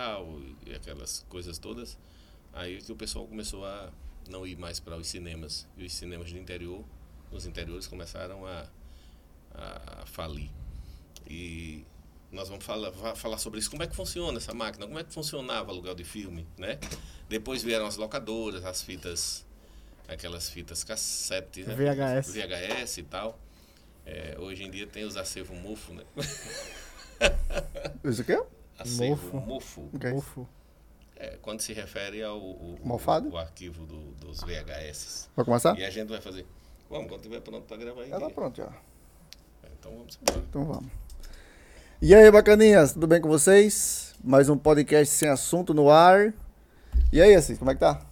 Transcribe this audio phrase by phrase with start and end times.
[0.00, 1.98] tal, e aquelas coisas todas.
[2.54, 3.90] Aí que o pessoal começou a
[4.30, 5.68] não ir mais para os cinemas.
[5.76, 6.82] E os cinemas do interior,
[7.30, 8.66] os interiores começaram a,
[9.52, 10.50] a falir.
[11.28, 11.84] E
[12.32, 13.70] nós vamos falar, falar sobre isso.
[13.70, 14.86] Como é que funciona essa máquina?
[14.86, 16.78] Como é que funcionava o aluguel de filme, né?
[17.28, 19.44] Depois vieram as locadoras, as fitas,
[20.08, 21.74] aquelas fitas cassete, né?
[21.74, 22.32] VHS.
[22.32, 23.38] VHS e tal.
[24.06, 26.04] É, hoje em dia tem os acervos mofo, né?
[28.02, 28.59] Isso aqui é?
[28.80, 29.46] Acervo mofo.
[29.46, 29.90] Mofo.
[29.94, 30.12] Okay.
[30.12, 30.48] mofo.
[31.16, 33.28] É, quando se refere ao o, Mofado?
[33.28, 35.28] o, arquivo do, dos VHS.
[35.36, 35.78] Vai começar?
[35.78, 36.46] E a gente vai fazer.
[36.88, 38.10] Vamos, quando tiver pronto para gravar aí.
[38.10, 38.72] Ela tá pronto já.
[39.62, 40.46] É, então vamos embora.
[40.48, 40.90] Então vamos.
[42.00, 44.14] E aí, bacaninhas, tudo bem com vocês?
[44.24, 46.32] Mais um podcast sem assunto no ar.
[47.12, 48.06] E aí, assim, como é que tá?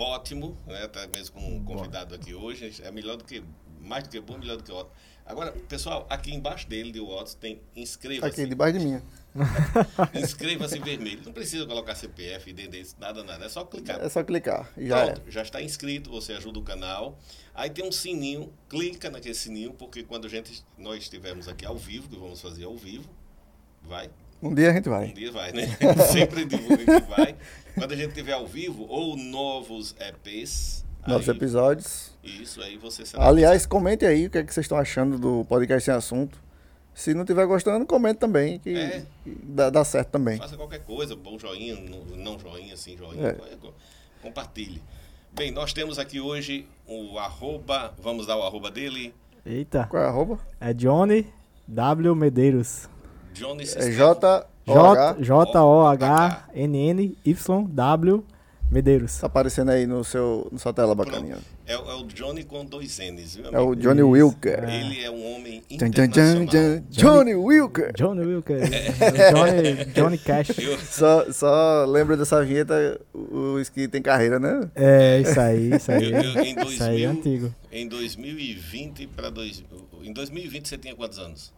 [0.00, 0.88] Ótimo, né?
[0.88, 2.80] Tá mesmo com um convidado aqui hoje.
[2.82, 3.44] É melhor do que,
[3.78, 4.96] mais do que bom, melhor do que ótimo.
[5.26, 8.32] Agora, pessoal, aqui embaixo dele, de Watts, tem inscreva-se.
[8.32, 9.02] Aqui, debaixo de mim.
[10.14, 11.20] inscreva-se em vermelho.
[11.24, 13.44] Não precisa colocar CPF, DD, nada, nada.
[13.44, 14.00] É só clicar.
[14.00, 14.70] É só clicar.
[14.76, 15.30] Já Pronto, é.
[15.30, 17.18] já está inscrito, você ajuda o canal.
[17.54, 21.76] Aí tem um sininho, clica naquele sininho, porque quando a gente, nós estivermos aqui ao
[21.76, 23.08] vivo, que vamos fazer ao vivo,
[23.82, 24.10] vai.
[24.42, 25.08] Um dia a gente vai.
[25.08, 25.66] Um dia vai, né?
[26.10, 27.36] Sempre divulga que vai.
[27.74, 32.12] Quando a gente estiver ao vivo, ou novos EPs, Novos aí, episódios.
[32.22, 33.26] Isso, aí você será.
[33.26, 36.38] Aliás, comente aí o que, é que vocês estão achando do podcast sem assunto.
[36.94, 39.02] Se não estiver gostando, comente também, que, é.
[39.24, 40.36] dá, dá, certo também.
[40.36, 41.76] Faça qualquer coisa, bom joinha,
[42.16, 43.28] não joinha, sim joinha.
[43.28, 43.36] É.
[44.22, 44.82] Compartilhe.
[45.32, 49.14] Bem, nós temos aqui hoje o arroba, vamos dar o arroba dele.
[49.46, 49.86] Eita.
[49.88, 50.38] Qual é o arroba?
[50.60, 51.26] É Johnny
[51.66, 52.14] W.
[52.14, 52.88] Medeiros.
[53.32, 54.46] Johnny É J
[55.62, 58.24] O H N N Y W
[58.70, 59.18] Medeiros.
[59.18, 61.38] Tá aparecendo aí no seu, no sua tela bacaninha.
[61.66, 63.56] É, é, o Johnny com dois N's, viu, amigo?
[63.56, 64.64] É o Johnny Wilker.
[64.64, 64.80] É.
[64.80, 66.46] Ele é um homem internacional.
[66.46, 67.92] Johnny, Johnny Wilker.
[67.96, 68.60] Johnny Wilker.
[68.62, 69.32] É.
[69.32, 70.58] Johnny, Johnny Cash.
[70.58, 70.78] Eu...
[70.78, 74.70] Só, só lembra dessa vinheta, os que tem carreira, né?
[74.74, 76.12] É, isso aí, isso aí.
[76.12, 77.54] Eu, eu, em 2000, isso aí é antigo.
[77.72, 79.30] Em 2020 para...
[79.30, 79.64] Dois,
[80.02, 81.52] em 2020 você tinha quantos anos?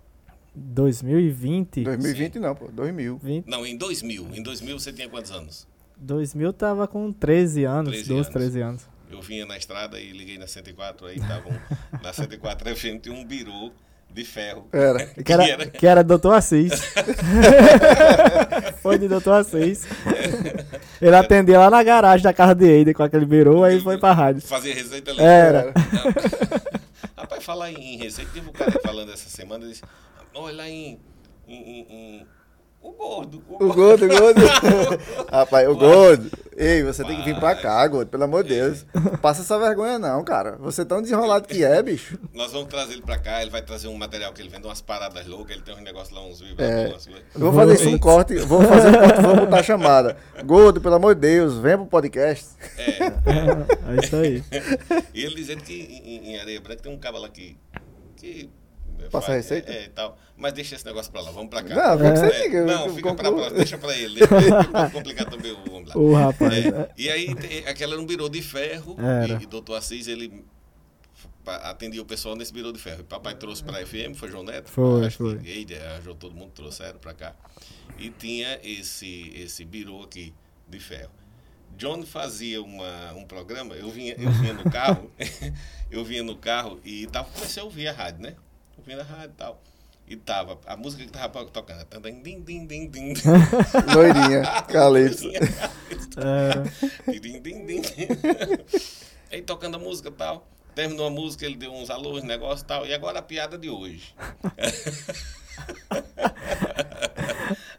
[0.54, 1.84] 2020?
[1.84, 2.38] 2020 Sim.
[2.38, 2.68] não, pô.
[2.72, 3.20] 2000.
[3.22, 3.46] 20.
[3.46, 4.28] Não, em 2000.
[4.34, 5.66] Em 2000 você tinha quantos anos?
[6.02, 8.28] 2000 tava com 13 anos, 13 12, anos.
[8.28, 8.88] 13 anos.
[9.10, 11.58] Eu vinha na estrada e liguei na 104, aí tava um,
[12.02, 13.70] na 104 FM tinha um birô
[14.10, 14.68] de ferro.
[14.72, 15.06] Era.
[15.22, 16.72] Que era, que era, que era Doutor Assis.
[18.82, 19.86] foi de Doutor Assis.
[21.00, 24.12] Ele atendia lá na garagem da casa de Eide com aquele birô, aí foi pra
[24.12, 24.42] rádio.
[24.42, 25.20] Fazia receita ali.
[25.20, 25.72] Era.
[27.16, 29.82] Rapaz, falar em receita, teve um cara falando essa semana, ele disse,
[30.34, 30.98] olha lá em,
[31.46, 32.26] em, em
[32.82, 33.42] o gordo.
[33.48, 34.40] O, o gordo, o gordo.
[35.30, 36.30] Rapaz, o gordo.
[36.56, 38.84] Ei, você tem que vir pra cá, gordo, pelo amor de Deus.
[39.22, 40.56] Passa essa vergonha não, cara.
[40.58, 42.18] Você é tão desenrolado que é, bicho.
[42.34, 44.80] Nós vamos trazer ele pra cá, ele vai trazer um material que ele vende umas
[44.80, 47.08] paradas loucas, ele tem uns negócios lá, uns vibradores.
[47.08, 47.38] É.
[47.38, 50.16] Vou fazer isso um corte, vou fazer um corte, vou botar a chamada.
[50.44, 52.48] Gordo, pelo amor de Deus, vem pro podcast.
[52.76, 53.04] É.
[53.04, 54.42] É, é isso aí.
[55.14, 57.56] E ele dizendo que em, em Areia Branca tem um cabo lá que,
[58.16, 58.50] que
[59.10, 59.70] Passa a receita?
[59.72, 60.18] É, é, tal.
[60.36, 61.74] Mas deixa esse negócio pra lá, vamos pra cá.
[61.74, 62.16] Não, é.
[62.16, 62.64] você diga.
[62.64, 64.20] Não, fica pra próxima, deixa pra ele.
[64.20, 65.96] Deixa complicar também o vamos lá.
[65.96, 66.66] O rapaz.
[66.66, 67.28] É, e aí,
[67.66, 69.40] aquela era um birô de ferro, era.
[69.40, 70.44] e, e doutor Assis, ele
[71.46, 73.00] atendia o pessoal nesse birô de ferro.
[73.00, 74.70] E papai trouxe pra FM, foi João Neto?
[74.70, 75.38] Foi, acho foi.
[75.38, 77.34] Que, arranjou todo mundo, trouxeram pra cá.
[77.98, 80.32] E tinha esse, esse birô aqui
[80.68, 81.10] de ferro.
[81.76, 85.10] John fazia uma, um programa, eu vinha, eu vinha no carro,
[85.90, 88.36] eu vinha no carro e tava, comecei a ouvir a rádio, né?
[88.82, 89.62] Ouvindo a rádio e tal.
[90.08, 91.86] E tava, a música que tava tocando.
[92.22, 93.14] Din, din, din, din.
[93.94, 95.30] Loirinha, Calypso.
[95.30, 95.38] É.
[97.18, 97.82] din, din, din.
[99.30, 100.46] Aí tocando a música e tal.
[100.74, 102.86] Terminou a música, ele deu uns alôs, negócio e tal.
[102.86, 104.14] E agora a piada de hoje.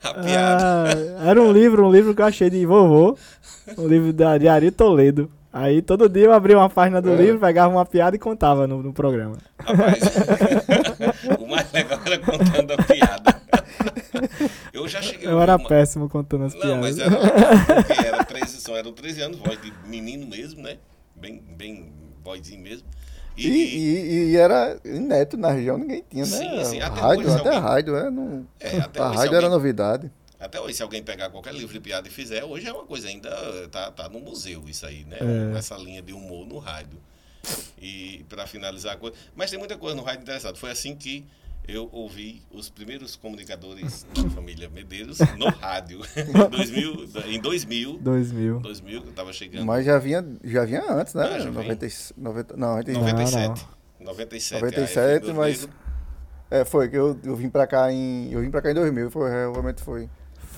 [0.01, 1.17] a piada.
[1.19, 3.17] Ah, era um livro, um livro que eu achei de vovô.
[3.77, 5.29] Um livro da, de Ari Toledo.
[5.51, 7.15] Aí todo dia eu abria uma página do é.
[7.15, 9.37] livro, pegava uma piada e contava no, no programa.
[9.59, 9.99] Rapaz,
[11.71, 13.41] mais legal era contando a piada.
[14.73, 15.27] Eu já cheguei.
[15.27, 15.67] Eu era uma...
[15.67, 16.79] péssimo contando as Não, piadas.
[16.79, 20.77] mas era, porque era 13, só eram 13 anos, voz de menino mesmo, né?
[21.15, 21.93] Bem, bem
[22.23, 22.87] vozinho mesmo.
[23.35, 26.37] E, e, e, e, era neto na região, ninguém tinha, né?
[26.37, 27.57] Sim, sim, até rádio, hoje, até alguém...
[27.57, 28.47] a rádio, é, não...
[28.59, 30.11] é, até a rádio era novidade.
[30.39, 33.07] Até hoje, se alguém pegar qualquer livro de piada e fizer, hoje é uma coisa
[33.07, 33.31] ainda.
[33.69, 35.17] Tá, tá no museu isso aí, né?
[35.53, 35.57] É.
[35.57, 36.99] Essa linha de humor no rádio.
[37.81, 39.15] E para finalizar a coisa.
[39.35, 40.59] Mas tem muita coisa no rádio interessante.
[40.59, 41.25] Foi assim que
[41.67, 46.01] eu ouvi os primeiros comunicadores da família Medeiros no rádio.
[46.17, 47.09] em 2000.
[47.27, 47.97] Em 2000.
[47.99, 48.59] 2000.
[48.59, 49.65] 2000, eu tava chegando.
[49.65, 51.23] Mas já vinha, já vinha antes, né?
[51.23, 51.87] Ah, já 90,
[52.17, 53.47] 90, não, 97.
[53.47, 53.55] Não,
[53.99, 54.05] não.
[54.07, 54.61] 97.
[54.61, 55.67] 97, mas.
[56.51, 58.31] É, foi que eu, eu vim pra cá em.
[58.31, 60.09] Eu vim pra cá em 2000, foi, realmente foi.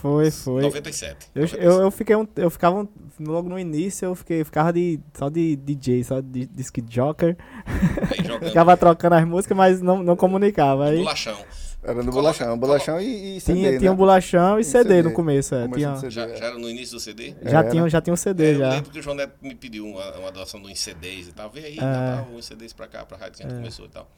[0.06, 0.62] Foi, foi.
[0.62, 1.30] 97.
[1.34, 2.88] Eu, eu, eu fiquei um, eu ficava um-
[3.20, 7.36] logo no início, eu fiquei, ficava de só de DJ, só de disc joker.
[8.46, 10.86] Ficava trocando as músicas, mas não, não comunicava.
[10.90, 11.38] Aí bolachão.
[11.84, 13.78] Era no bolachão, bolachão e, e CD, tinha, né?
[13.80, 15.04] tinha um bolachão e, E CD, CD.
[15.04, 15.68] no começo, é.
[15.68, 16.10] Tinha, CD.
[16.12, 16.36] Já, é.
[16.36, 17.36] já era no início do CD?
[17.44, 17.70] já, Era.
[17.70, 18.70] tinha, já tinha um É, CD eu já.
[18.72, 21.50] lembro que o João Neto me pediu uma, uma doação de uns CDs e tal.
[21.52, 21.82] Vê aí, É.
[21.82, 24.10] Natal, uns CDs pra cá, pra rádio que a gente começou e tal.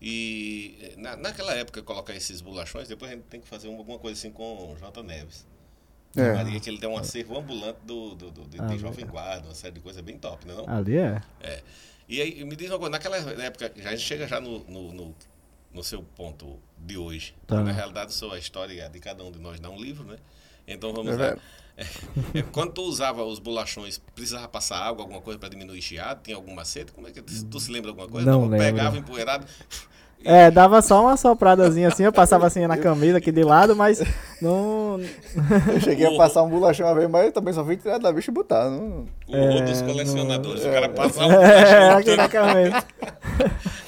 [0.00, 3.78] E eh, na, naquela época, colocar esses bolachões, depois a gente tem que fazer uma-
[3.78, 5.02] alguma coisa assim com o J.
[5.02, 5.46] Neves.
[6.14, 6.32] É.
[6.32, 9.48] Maria, que ele tem um acervo ambulante do, do, do, de, Ah, de Jovem Guarda,
[9.48, 10.54] uma série de coisas bem top, né?
[10.54, 10.68] Não?
[10.68, 11.20] Ali é.
[11.42, 11.62] É.
[12.08, 14.92] E aí, me diz uma coisa, naquela época, já a gente chega já no, no,
[14.92, 15.14] no,
[15.74, 17.34] no seu ponto de hoje.
[17.46, 17.62] Tá.
[17.62, 20.16] Na realidade, sou a história de cada um de nós dá um livro, né?
[20.66, 21.18] Então vamos É lá.
[21.18, 21.42] verdade.
[21.76, 26.20] É, quando tu usava os bolachões, precisava passar água, alguma coisa para diminuir chiado?
[26.22, 26.90] Tinha algum macete?
[26.92, 28.30] Como é que tu, se lembra de alguma coisa?
[28.30, 28.58] Não lembro.
[28.58, 29.46] Pegava empoeirado.
[30.24, 34.02] É, dava só uma sopradazinha assim, eu passava assim na camisa aqui de lado, mas
[34.42, 34.98] não.
[35.72, 38.10] Eu cheguei a passar um bolachão uma vez, mas eu também só fui tirar da
[38.12, 38.68] bicha e botar.
[38.68, 39.06] Não...
[39.28, 40.64] O horror dos É, colecionadores.
[40.64, 41.98] O cara passava um É, bolachão.
[41.98, 42.84] aqui na camisa.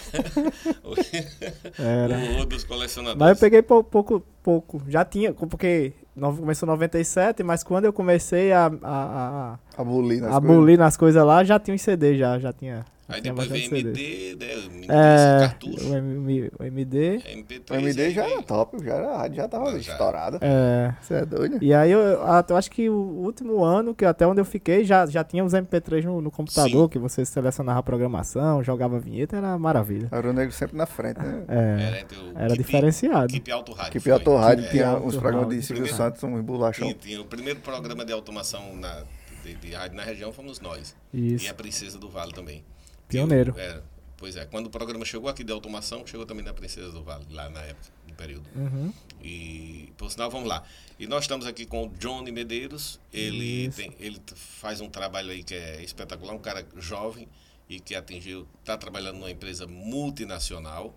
[0.85, 2.17] o Era.
[2.17, 3.19] horror dos colecionadores.
[3.19, 4.83] Mas eu peguei pou- pouco, pouco.
[4.89, 10.31] Já tinha, porque começou em 97, mas quando eu comecei a, a, a, Abolir nas
[10.31, 10.51] a coisas.
[10.57, 12.85] abolir nas coisas lá, já tinha um CD, já, já tinha.
[13.09, 13.67] Aí depois CD.
[13.79, 14.85] MD, né?
[14.89, 15.89] É, cartucho.
[15.91, 17.19] o, M- o MD.
[17.21, 17.71] MP3.
[17.71, 19.93] O MD já era top, já era, a rádio já tava Ah, já.
[19.93, 20.39] estourada.
[20.43, 20.95] É.
[21.01, 21.59] Você é doido?
[21.63, 22.19] E aí eu, eu,
[22.51, 25.55] eu acho que o último ano, que até onde eu fiquei, já, já tinha os
[25.55, 26.89] MP3 no, no computador, Sim.
[26.91, 30.09] que você selecionava a programação, jogava vinheta, era maravilha.
[30.13, 31.45] Era o negro sempre na frente, né?
[31.49, 33.33] É, Era, entre o era Keep- diferenciado.
[33.33, 33.93] Keep Alto Rádio.
[33.93, 34.13] Que foi.
[34.13, 35.63] Piauto Rádio É, tinha Alto uns programas de.
[35.63, 35.87] Silvio.
[35.95, 36.87] Santos, um bolachão.
[36.89, 39.03] Tinha, tinha o primeiro programa de automação na,
[39.43, 40.95] de, de rádio na região fomos nós.
[41.13, 41.47] Isso.
[41.47, 42.63] E a Princesa do Vale também.
[43.09, 43.53] Pioneiro.
[43.57, 43.85] Eu- era,
[44.17, 47.27] pois é, quando o programa chegou aqui de automação, chegou também na Princesa do Vale,
[47.31, 48.47] lá na época, no período.
[48.55, 48.93] Uhum.
[49.23, 50.63] E, por sinal, vamos lá.
[50.99, 53.01] E nós estamos aqui com o Johnny Medeiros.
[53.13, 57.29] Ele, tem, ele faz um trabalho aí que é espetacular, um cara jovem
[57.69, 60.95] e que atingiu, está trabalhando numa empresa multinacional.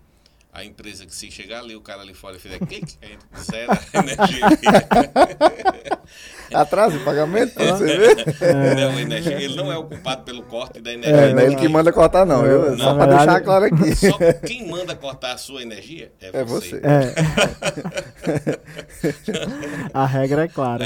[0.54, 3.72] A empresa que se chegar ali, o cara ali fora e fizer clique, aí zera
[3.72, 4.46] a energia.
[6.52, 8.16] Atraso de pagamento, pra você ver.
[8.76, 9.40] Não, energia.
[9.40, 11.16] Ele não é o culpado pelo corte da energia.
[11.16, 12.74] É, não é ele que manda cortar, não, viu?
[12.74, 13.96] É, Só verdade- deixar claro aqui.
[13.96, 16.80] Só quem manda cortar a sua energia é, É você.
[16.80, 16.82] você.
[16.86, 17.14] É.
[19.94, 20.84] a regra é clara.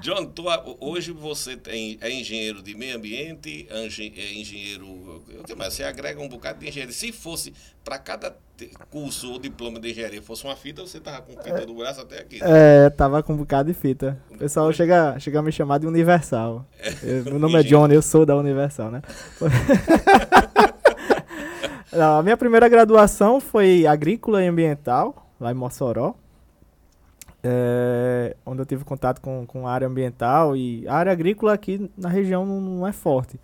[0.00, 0.44] John, tu,
[0.80, 4.86] hoje você tem, é engenheiro de meio ambiente, engen- é engenheiro.
[4.86, 5.74] O que mais?
[5.74, 6.92] Você agrega um bocado de engenharia.
[6.92, 7.52] Se fosse
[7.84, 8.34] para cada
[8.90, 12.20] curso ou diploma de engenharia fosse uma fita, você tava com fita do braço até
[12.20, 12.38] aqui.
[12.42, 14.20] É, tava com um bocado de fita.
[14.30, 16.66] O pessoal chega, chega a me chamar de Universal.
[17.02, 19.02] Eu- meu nome é Johnny, eu sou da Universal, né?
[21.92, 26.14] Não, a minha primeira graduação foi agrícola e ambiental, lá em Mossoró.
[27.44, 31.90] É, onde eu tive contato com, com a área ambiental e a área agrícola aqui
[31.96, 33.38] na região não, não é forte.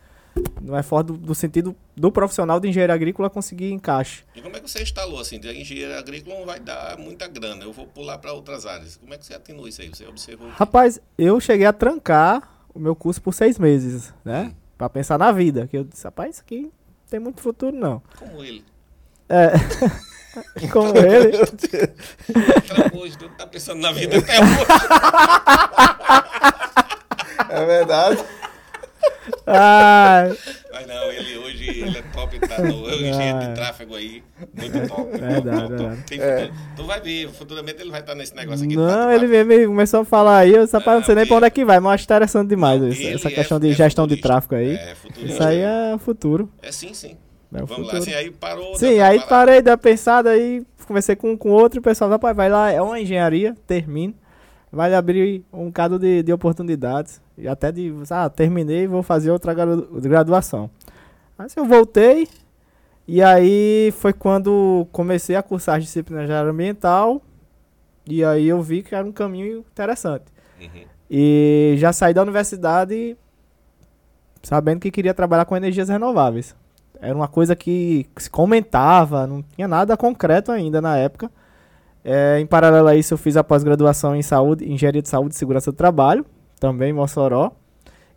[0.60, 4.24] Não é forte do, do sentido do profissional de engenheiro agrícola conseguir encaixe.
[4.34, 5.40] E como é que você instalou assim?
[5.40, 7.64] De engenheiro agrícola não vai dar muita grana.
[7.64, 8.96] Eu vou pular para outras áreas.
[8.96, 9.88] Como é que você atinua isso aí?
[9.88, 10.48] Você observou?
[10.50, 14.54] Rapaz, eu cheguei a trancar o meu curso por seis meses, né?
[14.76, 15.66] Pra pensar na vida.
[15.66, 16.70] Que eu disse, rapaz, isso aqui não
[17.10, 18.00] tem muito futuro, não.
[18.18, 18.64] Como ele?
[19.28, 19.52] É.
[20.72, 21.32] Como ele.
[22.94, 24.66] Hoje, tu tá pensando na vida até hoje.
[27.50, 28.18] É verdade.
[29.46, 30.36] Ai,
[30.72, 34.22] Mas não, ele hoje ele é top, tá no é um engenheiro de tráfego aí.
[34.54, 35.08] Muito top.
[35.14, 35.16] Ah.
[35.16, 36.02] Verdade, top, verdade.
[36.06, 36.38] Tem É.
[36.40, 36.58] futuro.
[36.76, 38.76] Tu vai ver, futuramente ele vai estar nesse negócio aqui.
[38.76, 39.12] não, bate-papo.
[39.12, 41.50] ele mesmo começou a falar aí, eu disse, rapaz, não sei nem pra onde é
[41.50, 44.16] que vai, mas acho interessante demais Não, isso, essa é- questão de é gestão de
[44.18, 44.74] tráfego aí.
[44.74, 45.32] É, futurista.
[45.32, 46.50] Isso aí é futuro.
[46.62, 47.16] É sim, sim.
[47.52, 48.02] É o Vamos lá, futuro.
[48.02, 48.76] assim, aí parou.
[48.76, 52.50] Sim, aí parei, uma pensada aí, conversei com, com outro, e o pessoal, rapaz, vai
[52.50, 54.14] lá, é uma engenharia, termina.
[54.70, 57.22] Vai abrir um bocado de, de oportunidades.
[57.38, 60.70] E até de, ah, terminei, vou fazer outra gradu- graduação.
[61.38, 62.28] Aí assim, eu voltei,
[63.06, 67.22] e aí foi quando comecei a cursar as disciplinas de área ambiental,
[68.06, 70.24] e aí eu vi que era um caminho interessante.
[70.60, 70.84] Uhum.
[71.10, 73.16] E já saí da universidade
[74.42, 76.54] sabendo que queria trabalhar com energias renováveis.
[77.00, 81.30] Era uma coisa que se comentava, não tinha nada concreto ainda na época.
[82.04, 85.38] É, em paralelo a isso, eu fiz a pós-graduação em saúde, engenharia de saúde e
[85.38, 86.24] segurança do trabalho,
[86.58, 87.52] também em Mossoró.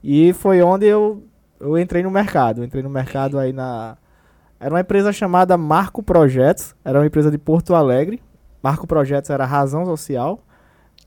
[0.04, 1.24] E foi onde eu,
[1.60, 2.64] eu entrei no mercado.
[2.64, 3.98] Entrei no mercado aí na.
[4.60, 8.22] Era uma empresa chamada Marco Projetos, era uma empresa de Porto Alegre.
[8.62, 10.44] Marco Projetos era razão social.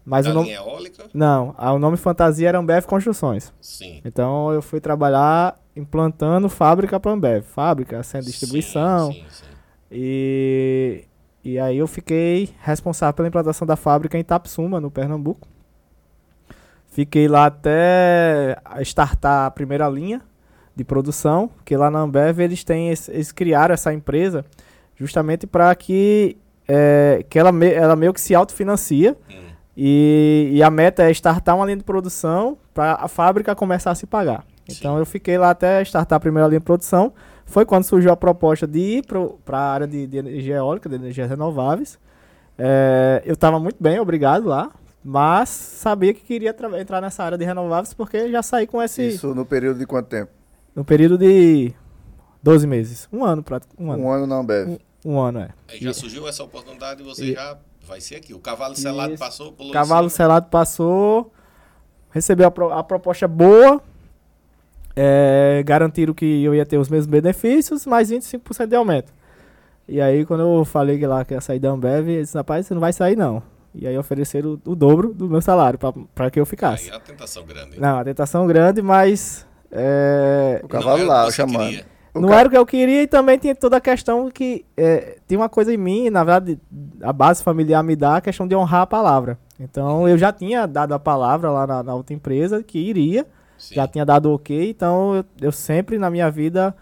[0.04, 0.50] Mas da o nome.
[0.50, 1.04] eólica?
[1.14, 3.52] Não, o nome fantasia era Ambev Construções.
[3.60, 4.00] Sim.
[4.04, 7.42] Então eu fui trabalhar implantando fábrica para Ambev.
[7.44, 9.12] Fábrica, sem distribuição.
[9.12, 9.44] Sim, sim, sim.
[9.90, 11.04] E,
[11.42, 15.46] E aí eu fiquei responsável pela implantação da fábrica em Itapsuma, no Pernambuco.
[16.88, 20.20] Fiquei lá até startar a primeira linha
[20.76, 24.44] de produção, que lá na Ambev eles têm eles criaram essa empresa
[24.96, 29.43] justamente para que é, que ela, me- ela meio que se autofinancia Hum,
[29.76, 33.94] e, e a meta é startar uma linha de produção para a fábrica começar a
[33.94, 34.44] se pagar.
[34.70, 34.98] Então Sim.
[35.00, 37.12] eu fiquei lá até startar a primeira linha de produção.
[37.44, 39.04] Foi quando surgiu a proposta de ir
[39.44, 41.98] para a área de, de energia eólica, de energias renováveis.
[42.56, 44.70] É, eu estava muito bem, obrigado lá.
[45.06, 49.08] Mas sabia que queria tra- entrar nessa área de renováveis porque já saí com esse.
[49.08, 50.30] Isso no período de quanto tempo?
[50.74, 51.74] No período de
[52.42, 53.06] 12 meses.
[53.12, 54.02] Um ano, pra, um ano.
[54.02, 54.78] Um ano na Ambev.
[55.04, 55.48] Um, um ano, é.
[55.70, 58.32] Aí já surgiu essa oportunidade e você E- já vai ser aqui.
[58.34, 59.22] O cavalo selado Isso.
[59.22, 60.16] passou, pulou Cavalo cima.
[60.16, 61.32] selado passou,
[62.10, 63.80] recebeu a, pro- a proposta boa,
[64.96, 69.12] é, garantiram que eu ia ter os mesmos benefícios, mais 25% de aumento.
[69.86, 72.66] E aí, quando eu falei que lá que ia sair da Ambev, eles disseram, rapaz,
[72.66, 73.42] você não vai sair não.
[73.74, 75.78] E aí ofereceram o, o dobro do meu salário
[76.14, 76.84] para que eu ficasse.
[76.84, 77.78] Aí é uma tentação grande.
[77.80, 81.68] Não, a tentação grande, mas é, O cavalo Não é o lá, chamando.
[81.70, 81.93] queria.
[82.14, 85.18] O não era o que eu queria e também tinha toda a questão que é,
[85.26, 86.60] tem uma coisa em mim, na verdade,
[87.02, 89.38] a base familiar me dá a questão de honrar a palavra.
[89.58, 93.26] Então eu já tinha dado a palavra lá na, na outra empresa que iria,
[93.58, 93.74] Sim.
[93.74, 96.74] já tinha dado ok, então eu, eu sempre na minha vida,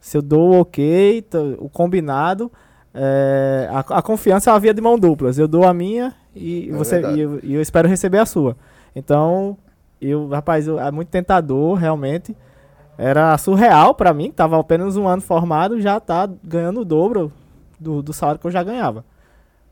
[0.00, 1.24] se eu dou o ok,
[1.58, 2.50] o combinado,
[2.94, 5.38] é, a, a confiança é uma via de mão duplas.
[5.38, 8.56] Eu dou a minha e, É você, e, eu, e eu espero receber a sua.
[8.94, 9.56] Então,
[10.00, 12.34] eu, rapaz, eu- é muito tentador, realmente.
[12.98, 17.30] Era surreal pra mim, que tava apenas um ano formado, já tá ganhando o dobro
[17.78, 19.04] do, do salário que eu já ganhava.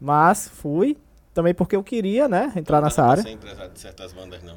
[0.01, 0.97] Mas fui,
[1.33, 3.23] também porque eu queria, né, entrar nessa área.
[3.23, 4.55] ser empresário de certas bandas, não.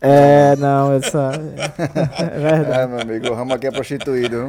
[0.00, 1.32] É, não, essa.
[2.18, 2.80] É verdade.
[2.80, 4.46] É, meu amigo, o ramo aqui é prostituído.
[4.46, 4.48] viu?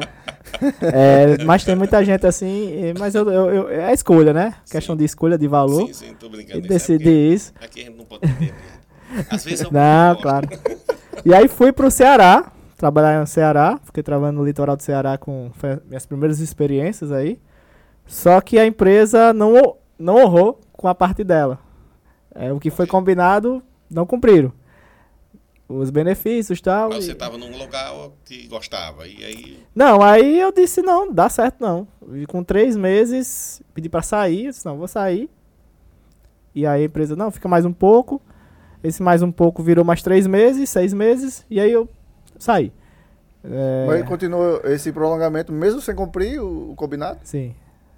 [0.92, 4.54] É, mas tem muita gente assim, e- mas eu, eu, eu- é a escolha, né?
[4.70, 5.86] Questão de escolha de valor.
[5.88, 6.58] Sim, sim, tô E brincando.
[6.60, 7.52] Isso é decidir isso.
[7.60, 8.54] Aqui a gente não pode entender.
[9.28, 10.48] Às vezes eu Não, claro.
[11.24, 15.50] E aí fui pro Ceará, trabalhar no Ceará, fiquei trabalhando no litoral do Ceará com
[15.86, 17.38] minhas primeiras experiências aí.
[18.06, 21.58] Só que a empresa não, não honrou com a parte dela.
[22.34, 24.50] É, o que foi combinado, não cumpriram.
[25.68, 26.88] Os benefícios e tal.
[26.88, 27.92] Mas e- você tava num lugar
[28.24, 29.06] que gostava.
[29.06, 29.62] E aí.
[29.74, 31.86] Não, aí eu disse, não, dá certo não.
[32.14, 35.28] E com três meses, pedi pra sair, eu disse, não, vou sair.
[36.54, 38.22] E aí a empresa, não, fica mais um pouco.
[38.82, 41.86] Esse mais um pouco virou mais três meses, seis meses, e aí eu
[42.38, 42.72] saí.
[43.42, 47.18] É, Mas continuou esse prolongamento, mesmo sem cumprir o, o combinado?
[47.24, 47.54] Sim.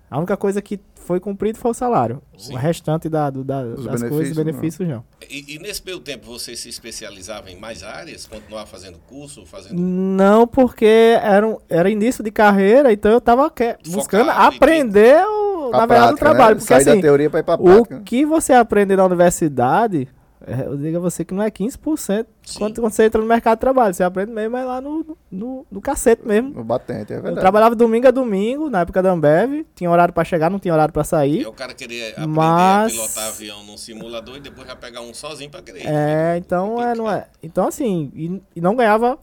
[0.08, 2.20] A única coisa que foi cumprido foi o salário.
[2.36, 2.52] Sim.
[2.52, 5.02] O restante da, do- da- das coisas, benefícios, benefícios, não.
[5.28, 8.26] E, e nesse meio tempo você se especializava em mais áreas?
[8.26, 9.74] Continuava fazendo curso, fazendo.
[9.80, 10.84] Não, porque
[11.20, 15.78] era, um- era início de carreira, então eu tava que- buscando Focado aprender, o, A
[15.78, 16.18] na verdade, o né?
[16.18, 16.56] trabalho.
[16.56, 17.96] Porque Sai assim, da teoria pra ir pra O prática.
[17.96, 18.02] né?
[18.04, 20.06] que você aprende na universidade,
[20.46, 22.58] eu digo a você que não é 15% Sim.
[22.58, 23.94] quando, quando você entra no mercado de trabalho.
[23.94, 26.50] Você aprende mesmo é lá no, no, no cacete mesmo.
[26.50, 27.40] No batente, é Eu verdade.
[27.40, 29.64] trabalhava domingo a domingo, na época da Ambev.
[29.75, 31.46] Tinha horário pra chegar, não tinha horário pra E sair.
[31.46, 35.12] o cara queria aprender Mas- a pilotar avião num simulador e depois já pegar um
[35.14, 35.82] sozinho pra querer.
[35.87, 37.26] É, então é, não é.
[37.42, 39.18] Então assim, e, e não ganhava.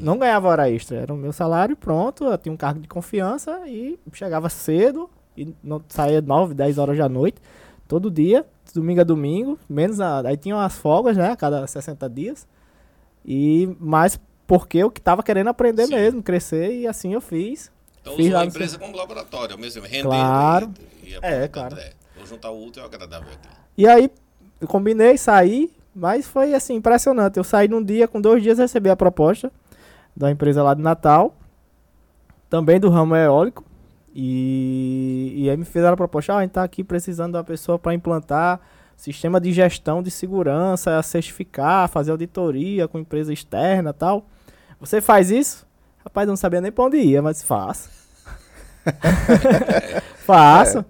[0.00, 0.96] Não ganhava hora extra.
[0.98, 2.24] Era o meu salário, pronto.
[2.24, 6.98] Eu tinha um cargo de confiança e chegava cedo e não saía 9, 10 horas
[6.98, 7.40] da noite,
[7.86, 8.44] todo dia,
[8.74, 12.46] domingo a domingo, menos a, aí tinha umas folgas, né, a cada 60 dias.
[13.24, 15.94] E mais porque eu que tava querendo aprender Sim.
[15.94, 17.70] mesmo, crescer e assim eu fiz.
[18.00, 20.70] Então Fiz usou a empresa como laboratório, mesmo rendendo Claro.
[21.02, 21.76] e, e É, claro.
[21.78, 21.92] é.
[22.16, 23.48] Vou juntar o útil ao agradável aqui.
[23.76, 24.10] E aí
[24.60, 27.36] eu combinei, saí, mas foi assim, impressionante.
[27.36, 29.52] Eu saí num dia, com dois dias recebi a proposta
[30.16, 31.36] da empresa lá de Natal,
[32.48, 33.64] também do ramo eólico.
[34.20, 37.44] E, e aí me fizeram a proposta, ah, a gente tá aqui precisando de uma
[37.44, 38.60] pessoa para implantar
[38.96, 44.26] sistema de gestão de segurança, certificar, fazer auditoria com empresa externa tal.
[44.80, 45.64] Você faz isso?
[46.04, 47.90] Rapaz, eu não sabia nem pra onde ia, mas faço.
[50.26, 50.84] Faço.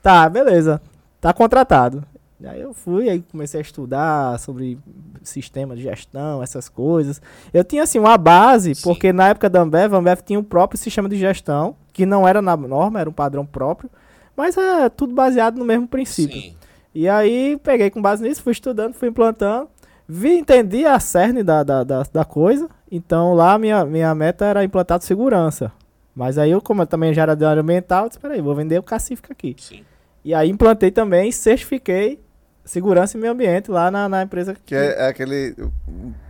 [0.00, 0.80] Tá, beleza.
[1.20, 2.04] Tá contratado.
[2.44, 4.78] Aí eu fui, aí comecei a estudar sobre
[5.22, 7.20] sistema de gestão, essas coisas.
[7.52, 8.82] Eu tinha assim uma base, Sim.
[8.82, 12.28] porque na época da Ambev, a Ambev tinha o próprio sistema de gestão, que não
[12.28, 13.90] era na norma, era um padrão próprio,
[14.36, 16.40] mas é tudo baseado no mesmo princípio.
[16.40, 16.54] Sim.
[16.94, 19.68] E aí peguei com base nisso, fui estudando, fui implantando,
[20.06, 22.68] vi, entendi a cerne da, da, da, da coisa.
[22.90, 25.72] Então lá minha, minha meta era implantar de segurança.
[26.14, 28.78] Mas aí eu, como eu também já era de área ambiental, disse, peraí, vou vender
[28.78, 29.56] o Cacífica aqui.
[29.58, 29.84] Sim.
[30.24, 32.20] E aí implantei também, certifiquei
[32.68, 35.56] segurança e meio ambiente lá na, na empresa Que é, é aquele.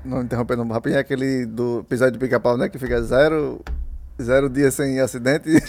[0.05, 2.69] Não interrompendo rapidinho, é aquele do episódio do pica-pau, né?
[2.69, 3.61] Que fica zero,
[4.23, 5.51] zero dias sem acidente.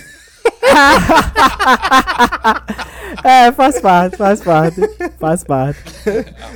[3.23, 4.81] é, faz parte, faz parte.
[5.19, 5.83] Faz parte.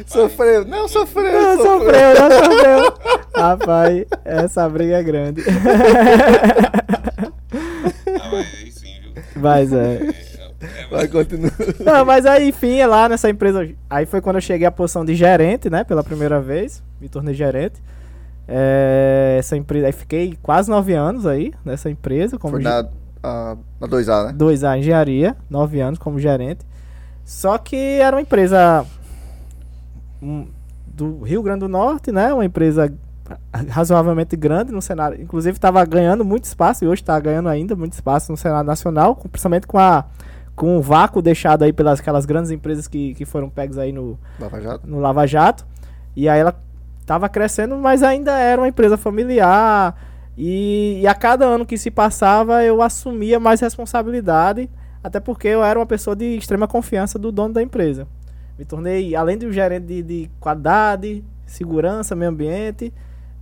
[0.06, 0.64] Sofreu.
[0.66, 1.34] Não, sofreu.
[1.34, 2.94] Não sofreu, não sofreu.
[3.36, 5.44] Rapaz, essa briga é grande.
[8.32, 9.14] Mas sim, viu?
[9.36, 10.33] Mas é.
[10.64, 11.52] É, Vai, continua.
[11.84, 13.70] Não, mas aí, enfim, é lá nessa empresa.
[13.90, 15.84] Aí foi quando eu cheguei à posição de gerente, né?
[15.84, 16.82] Pela primeira vez.
[17.02, 17.82] Me tornei gerente.
[18.48, 19.88] É, essa empresa.
[19.88, 22.38] Aí fiquei quase nove anos aí nessa empresa.
[22.38, 22.88] Como Foi na,
[23.22, 24.34] a, na 2A, né?
[24.34, 26.66] 2A engenharia, nove anos como gerente.
[27.24, 28.86] Só que era uma empresa
[30.22, 30.48] hum,
[30.86, 32.34] do Rio Grande do Norte, né?
[32.34, 32.94] Uma empresa
[33.70, 35.22] razoavelmente grande no cenário.
[35.22, 39.16] Inclusive estava ganhando muito espaço e hoje está ganhando ainda muito espaço no cenário nacional,
[39.16, 40.06] principalmente com a
[40.56, 44.20] com o vácuo deixado aí pelas aquelas grandes empresas que, que foram pegas aí no,
[44.40, 44.88] Lava Jato.
[44.88, 45.66] no Lava Jato.
[46.16, 46.56] E aí ela
[47.02, 49.96] estava crescendo, mas ainda era uma empresa familiar.
[50.38, 54.70] E, e a cada ano que se passava, eu assumia mais responsabilidade,
[55.04, 58.08] até porque eu era uma pessoa de extrema confiança do dono da empresa.
[58.58, 62.94] Me tornei, além de um gerente de, de qualidade, segurança, meio ambiente,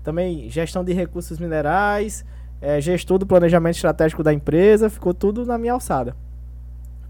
[0.04, 2.26] também gestão de recursos minerais,
[2.62, 6.16] eh, gestor do planejamento estratégico da empresa, ficou tudo na minha alçada.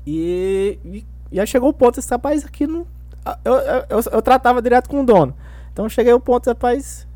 [0.06, 2.86] E, e, aí chegou o ponto, esse rapaz aqui não.
[3.46, 5.36] Eu, eu, eu, eu tratava direto com o dono.
[5.72, 7.08] Então cheguei ao ponto, rapaz,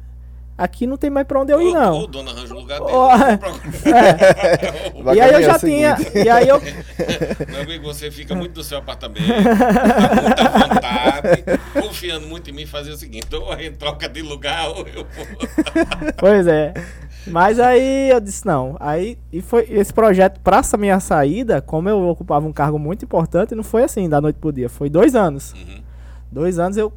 [0.58, 2.02] aqui não tem mais pra onde eu ir, não.
[2.02, 3.38] O dono arranja um lugar dele.
[3.38, 5.04] Procura.
[5.04, 6.12] Vai E aí eu já seguinte.
[6.12, 6.24] tinha.
[6.24, 6.62] E aí eu.
[7.50, 12.66] Meu amigo, você fica muito no seu apartamento, com muita vontade, confiando muito em mim,
[12.66, 15.26] fazer o seguinte, ou a gente troca de lugar, ou eu vou.
[16.18, 16.74] Pois é.
[17.28, 18.76] Mas aí eu disse não.
[18.80, 23.06] Aí e foi esse projeto para essa minha saída, como eu ocupava um cargo muito
[23.06, 24.70] importante, não foi assim da noite pro dia.
[24.70, 25.54] Foi dois anos.
[25.54, 25.82] Uhum.
[26.32, 26.92] Dois anos eu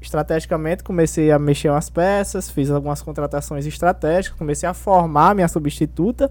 [0.00, 6.30] estrategicamente comecei a mexer umas peças, fiz algumas contratações estratégicas, comecei a formar minha substituta,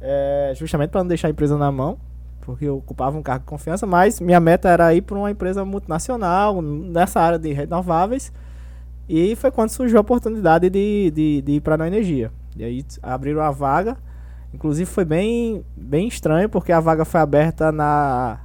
[0.00, 1.98] eh, justamente para não deixar a empresa na mão,
[2.42, 5.64] porque eu ocupava um cargo de confiança, mas minha meta era ir para uma empresa
[5.64, 8.32] multinacional nessa área de renováveis.
[9.08, 12.30] E foi quando surgiu a oportunidade de, de, de ir para a Energia.
[12.56, 13.96] E aí abriram a vaga.
[14.54, 18.38] Inclusive foi bem, bem estranho, porque a vaga foi aberta na,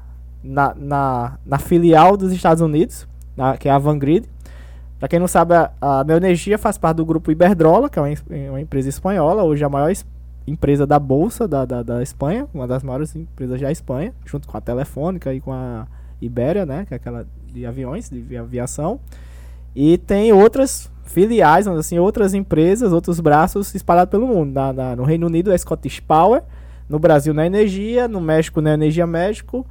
[0.43, 4.23] na, na, na filial dos Estados Unidos, na- que é a Vanguard.
[4.99, 6.03] Para quem não sabe, a, a
[6.57, 8.09] faz parte do grupo Iberdrola, que é uma,
[8.51, 10.05] uma empresa espanhola, hoje a maior es-
[10.47, 14.57] empresa da Bolsa da, da, da Espanha, uma das maiores empresas da Espanha, junto com
[14.57, 15.85] a Telefônica e com a
[16.21, 18.99] Ibéria, né, que é aquela de aviões, de aviação.
[19.75, 24.53] E tem outras filiais, assim, outras empresas, outros braços espalhados pelo mundo.
[24.53, 26.43] Na, na- no Reino Unido é Scottish Power,
[26.87, 29.65] no Brasil na Energia, no México na Energia México,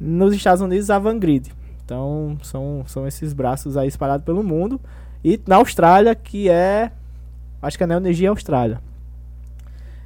[0.00, 1.48] nos Estados Unidos a Vanguard.
[1.84, 4.80] Então são, são esses braços aí espalhados pelo mundo.
[5.24, 6.90] E na Austrália, que é.
[7.60, 8.80] Acho que é a Neoenergia Austrália.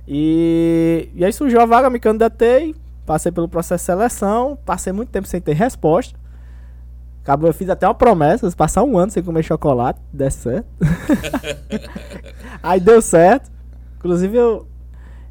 [0.06, 5.08] E, e aí surgiu a vaga, me candidatei, passei pelo processo de seleção, passei muito
[5.10, 6.18] tempo sem ter resposta.
[7.26, 10.66] Acabou, eu fiz até uma promessa, passar um ano sem comer chocolate, desse certo.
[12.62, 13.50] Aí deu certo.
[13.98, 14.66] Inclusive eu.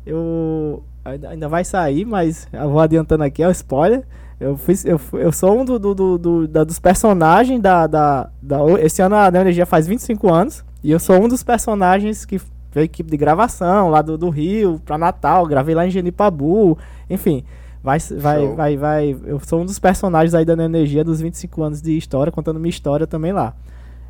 [0.05, 0.83] Eu.
[1.05, 4.03] Ainda, vai sair, mas eu vou adiantando aqui, é o spoiler.
[4.39, 8.29] Eu, fiz, eu, eu sou um do, do, do- do- da- dos personagens da, da,
[8.41, 8.57] da.
[8.81, 10.65] Esse ano a Neo Energia faz 25 anos.
[10.83, 12.41] E eu sou um dos personagens que
[12.73, 15.45] veio equipe de gravação lá do, do Rio pra Natal.
[15.45, 16.77] Gravei lá em Genipabu.
[17.09, 17.45] Enfim.
[17.85, 18.55] Vai, vai, Show.
[18.55, 19.15] vai, vai.
[19.25, 22.59] Eu sou um dos personagens aí da Neo Energia dos 25 anos de história, contando
[22.59, 23.53] minha história também lá.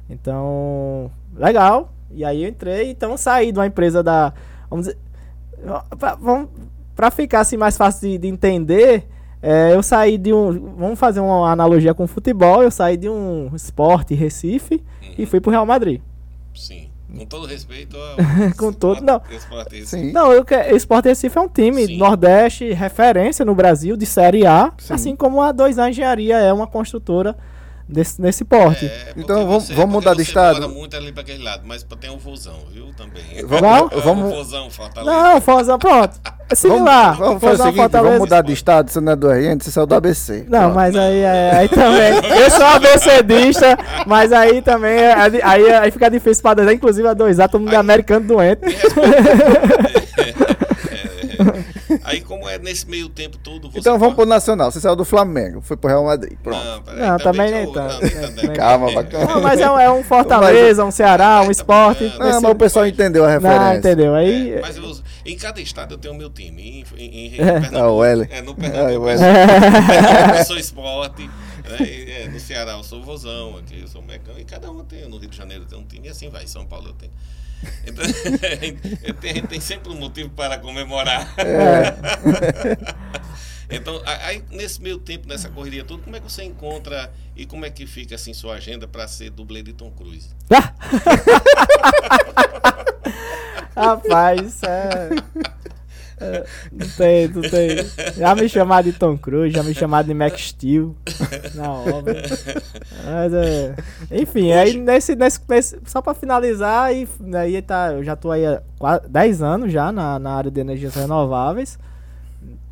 [0.09, 1.91] Então, legal.
[2.09, 4.31] E aí eu entrei, então saí de uma empresa da.
[4.69, 4.97] Vamos dizer.
[5.99, 6.47] Pra, vamos,
[6.95, 9.09] pra ficar assim mais fácil de, de entender,
[9.41, 10.73] é, eu saí de um.
[10.77, 12.63] Vamos fazer uma analogia com futebol.
[12.63, 14.81] Eu saí de um esporte Recife
[15.17, 15.99] e fui pro Real Madrid.
[16.53, 16.87] Sim.
[17.13, 18.17] Com todo respeito ao.
[18.57, 19.21] Com todo- não.
[20.11, 21.97] Não, eu que, Esporte Recife é um time Sim.
[21.97, 24.93] Nordeste, referência no Brasil de Série A, Sim.
[24.93, 27.35] assim como a 2A Engenharia é uma construtora
[27.87, 28.85] desse, nesse porte.
[28.85, 30.61] É, Então, vamos- você- vamos mudar de estado?
[30.61, 32.85] mora muito ali pra aquele lado, mas tem um vozão, viu?
[32.95, 33.23] Também.
[33.45, 35.11] Vamos- É, vamos- Um vozão, Fortaleza.
[35.17, 36.19] Não, Forza, pronto.
[36.49, 37.17] É similar.
[37.17, 39.71] Vamos, vamos fazer o seguinte, vamos mudar de estado, você não é do RN, você
[39.71, 40.45] saiu do ABC.
[40.47, 40.75] Não, Pronto.
[40.75, 42.13] mas aí, é, aí também.
[42.41, 44.91] Eu sou ABCdista, mas aí também.
[44.97, 46.69] é- Aí, aí, aí fica difícil pra dois.
[46.71, 48.61] Inclusive a 2A, todo mundo é Aí- americano doente.
[52.15, 53.79] É, Aí, como é nesse meio tempo todo, você.
[53.79, 56.63] Então vamos pro Nacional, você saiu do Flamengo, foi pro Real Madrid, pronto.
[56.63, 58.27] Não, peraí, Não, também nem tanto, não, né?
[58.47, 58.47] né?
[58.55, 59.25] Calma, É, bacana.
[59.25, 62.03] Não, mas é um, é um Fortaleza, um Ceará, um esporte.
[62.05, 63.59] Não, Não, nesse- mas o pessoal entendeu a referência.
[63.69, 64.15] Não, entendeu?
[64.15, 64.53] Aí.
[64.53, 66.85] É, mas eu- em cada estado eu tenho o meu time.
[66.97, 67.59] Em, em, em É.
[67.59, 68.27] Pernambuco, Ah, o L.
[68.29, 69.09] É, no Ah, o Pernambuco.
[69.09, 69.19] L.
[70.39, 71.23] eu sou esporte.
[71.27, 74.39] né, é, no Ceará eu sou vozão, aqui eu sou mecânico.
[74.39, 75.07] E cada um tem.
[75.09, 76.43] No Rio de Janeiro tem um time e assim vai.
[76.43, 77.11] Em São Paulo eu tenho.
[77.85, 81.33] Então, a gente tem sempre um motivo para comemorar.
[81.37, 81.95] É.
[83.69, 87.65] Então, aí nesse meio tempo, nessa correria toda, como é que você encontra e como
[87.65, 90.29] é que fica assim sua agenda para ser dublê de Tom Cruise?
[93.75, 95.09] Rapaz, isso é.
[96.71, 98.13] Não tem, não tem.
[98.17, 100.95] Já me chamaram de Tom Cruise, já me chamaram de Max Steel
[101.55, 102.21] na obra.
[103.05, 103.75] Mas, é,
[104.11, 108.45] enfim, aí nesse, nesse, nesse- Só pra finalizar, aí, aí tá, eu já tô aí
[108.45, 111.77] há qua- 10 anos já na, na área de energias renováveis.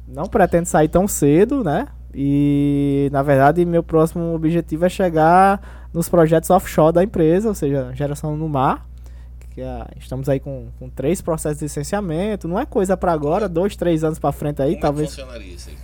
[0.08, 1.88] Não pretendo sair tão cedo, né?
[2.14, 7.92] E na verdade meu próximo objetivo é chegar nos projetos offshore da empresa, ou seja,
[7.94, 8.86] geração no mar.
[9.54, 9.62] Que
[10.00, 12.48] estamos aí com, com três processos de licenciamento.
[12.48, 15.10] Não é coisa pra agora, dois, três anos pra frente aí, como talvez.
[15.10, 15.78] é que funcionaria isso aí?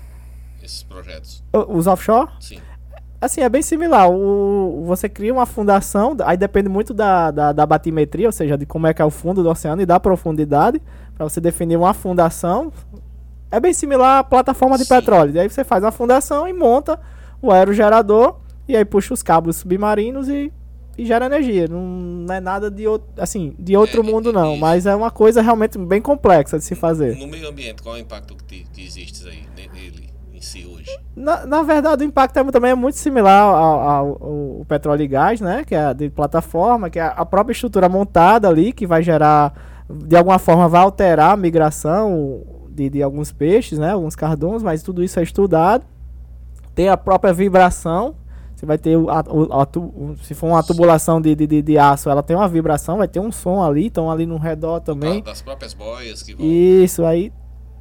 [0.64, 1.44] Esses projetos?
[1.54, 2.32] Os offshore?
[2.40, 2.60] Sim.
[3.22, 4.10] Assim, é bem similar.
[4.10, 8.66] O, você cria uma fundação, aí depende muito da, da, da batimetria, ou seja, de
[8.66, 10.82] como é que é o fundo do oceano e da profundidade,
[11.16, 12.72] para você definir uma fundação.
[13.52, 14.96] É bem similar à plataforma de Sim.
[14.96, 15.36] petróleo.
[15.36, 17.00] E aí você faz uma fundação e monta
[17.42, 20.52] o aerogerador, e aí puxa os cabos submarinos e,
[21.02, 21.68] e gera energia.
[21.68, 24.52] Não, não é nada de, outro, assim, de outro É, mundo, não.
[24.54, 24.62] isso.
[24.62, 27.16] Mas é uma coisa realmente bem complexa de se fazer.
[27.18, 30.66] No meio ambiente, qual é o impacto que, que existe aí ne- nele em si
[30.66, 30.90] hoje?
[31.16, 34.08] Na, na verdade, o impacto é, também é muito similar ao, ao- ao-
[34.60, 35.64] ao petróleo e gás, né?
[35.66, 39.54] Que é de plataforma, que é a própria estrutura montada ali, que vai gerar,
[39.90, 43.92] de alguma forma, vai alterar a migração de, de alguns peixes, né?
[43.92, 45.86] Alguns carduns, mas tudo isso é estudado.
[46.76, 48.16] Tem a própria vibração.
[48.60, 51.62] Você vai ter, o, a- o- a o- se for uma tubulação de, de, de,
[51.62, 54.82] de aço, ela tem uma vibração, vai ter um som ali, então ali no redor
[54.82, 55.24] também.
[55.24, 56.45] Das próprias boias que vão.
[56.45, 57.32] Isso aí.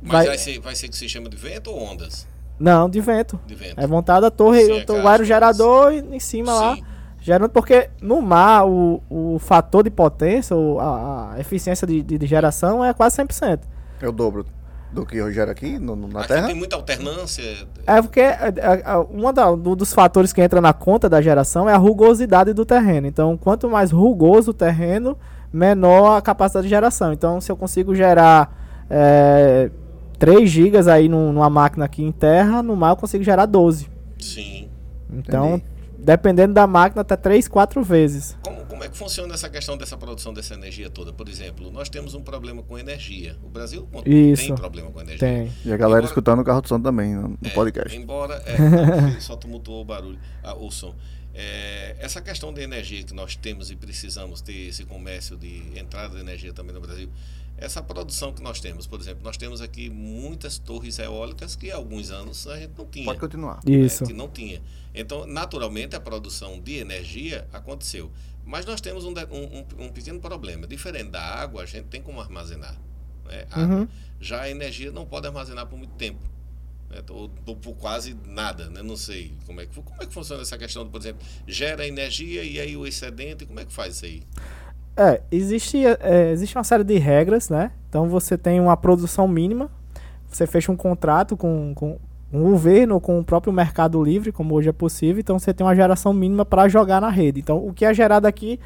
[0.01, 2.29] Mas Vai, vai, ser, vai ser que se chama de vento ou ondas
[2.61, 3.41] não, de vento.
[3.45, 3.75] de vento?
[3.81, 6.77] É montada a torre, Sim, o, é o aerogerador em cima lá.
[6.77, 6.85] Sim.
[7.21, 12.19] Gerando, porque no mar o, o fator de potência, ou a, a eficiência de, de,
[12.19, 13.61] de geração é quase 100%.
[14.01, 14.47] É o dobro
[14.93, 16.47] do que eu gero aqui no- no- na Aqui Terra.
[16.47, 17.43] tem muita alternância.
[17.87, 21.75] É porque é, é, é, um dos fatores que entra na conta da geração é
[21.75, 23.07] a rugosidade do terreno.
[23.07, 25.17] Então, quanto mais rugoso o terreno,
[25.53, 27.13] menor a capacidade de geração.
[27.13, 28.57] Então, se eu consigo gerar
[28.91, 29.71] é,
[30.19, 33.87] 3 gigas aí num- numa máquina aqui em terra, no mar eu consigo gerar 12.
[34.19, 34.69] Sim.
[35.13, 35.65] Então, Entendi.
[35.99, 38.37] Dependendo da máquina, até 3, 4 vezes.
[38.43, 41.13] Como, como é que funciona essa questão dessa produção dessa energia toda?
[41.13, 43.37] Por exemplo, nós temos um problema com energia.
[43.43, 44.47] O Brasil Isso.
[44.47, 45.19] tem problema com energia.
[45.19, 45.53] Tem.
[45.65, 47.97] E a galera Embora- escutando o carro de som também no, É, podcast.
[47.97, 50.95] Embora é, só tumultuou o barulho, ah, o som.
[51.35, 56.15] É, essa questão de energia que nós temos e precisamos ter esse comércio de entrada
[56.17, 57.09] de energia também no Brasil,
[57.59, 61.77] essa produção que nós temos, por exemplo, nós temos aqui muitas torres eólicas que há
[61.77, 63.05] alguns anos a gente não tinha.
[63.05, 63.61] Pode continuar.
[63.67, 64.05] né, Isso.
[64.07, 64.63] que não tinha.
[64.95, 68.11] Então, naturalmente, a produção de energia aconteceu.
[68.45, 70.67] Mas nós temos um, um- um- pequeno problema.
[70.67, 72.77] Diferente da água, a gente tem como armazenar.
[73.27, 73.47] né.
[73.57, 73.87] Uhum.
[74.21, 76.19] Já a energia não pode armazenar por muito tempo.
[76.91, 78.71] né, ou, ou por quase nada.
[78.71, 78.83] Né?
[78.83, 82.43] Não sei como é, que, como é que funciona essa questão, por exemplo, gera energia
[82.43, 84.23] e aí o excedente, como é que faz isso aí?
[84.99, 87.71] É, existe, é, existe uma série de regras, né?
[87.89, 89.71] Então você tem uma produção mínima,
[90.29, 91.99] você fecha um contrato com, com
[92.33, 95.65] um governo ou com o próprio mercado livre, como hoje é possível, então você tem
[95.65, 97.39] uma geração mínima para jogar na rede.
[97.39, 98.59] Então o que é gerado aqui,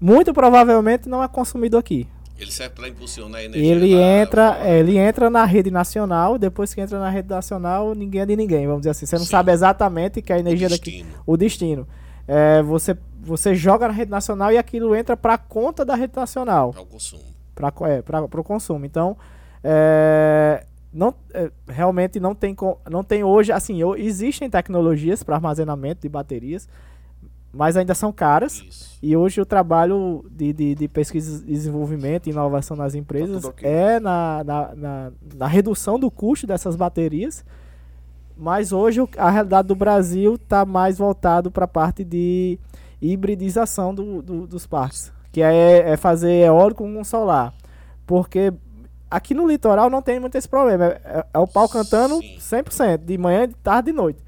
[0.00, 2.06] muito provavelmente não é consumido aqui.
[2.38, 3.70] Ele serve para impulsionar a energia.
[3.70, 7.94] Ele lá entra, é, ele entra na rede nacional, depois que entra na rede nacional,
[7.94, 9.04] ninguém é de ninguém, vamos dizer assim.
[9.04, 9.30] Você não Sim.
[9.30, 11.10] sabe exatamente que a O energia daqui destino.
[11.26, 11.88] o destino.
[12.26, 16.72] É, você, você joga na rede nacional e aquilo entra para conta da rede nacional,
[16.72, 17.22] Para o consumo.
[17.54, 18.84] para é, o consumo.
[18.86, 19.16] Então,
[19.62, 22.56] é, não, é, realmente não tem,
[22.90, 26.68] não tem hoje, assim, ho- existem tecnologias para armazenamento de baterias,
[27.52, 28.62] mas ainda são caras.
[28.66, 28.98] Isso.
[29.02, 33.48] E hoje o trabalho de, de, de pesquisa, e desenvolvimento e inovação nas empresas tudo
[33.50, 33.68] ok.
[33.68, 37.44] é na, na, na, na redução do custo dessas baterias.
[38.36, 42.58] Mas hoje a realidade do Brasil está mais voltado para a parte de
[43.00, 45.12] hibridização do, do- dos parques.
[45.32, 47.54] Que é, é fazer eólico com solar.
[48.06, 48.52] Porque
[49.10, 50.86] aqui no litoral não tem muito esse problema.
[50.86, 52.36] É, é- é o pau cantando Sim.
[52.38, 54.24] 100%, de manhã, de tarde e de noite.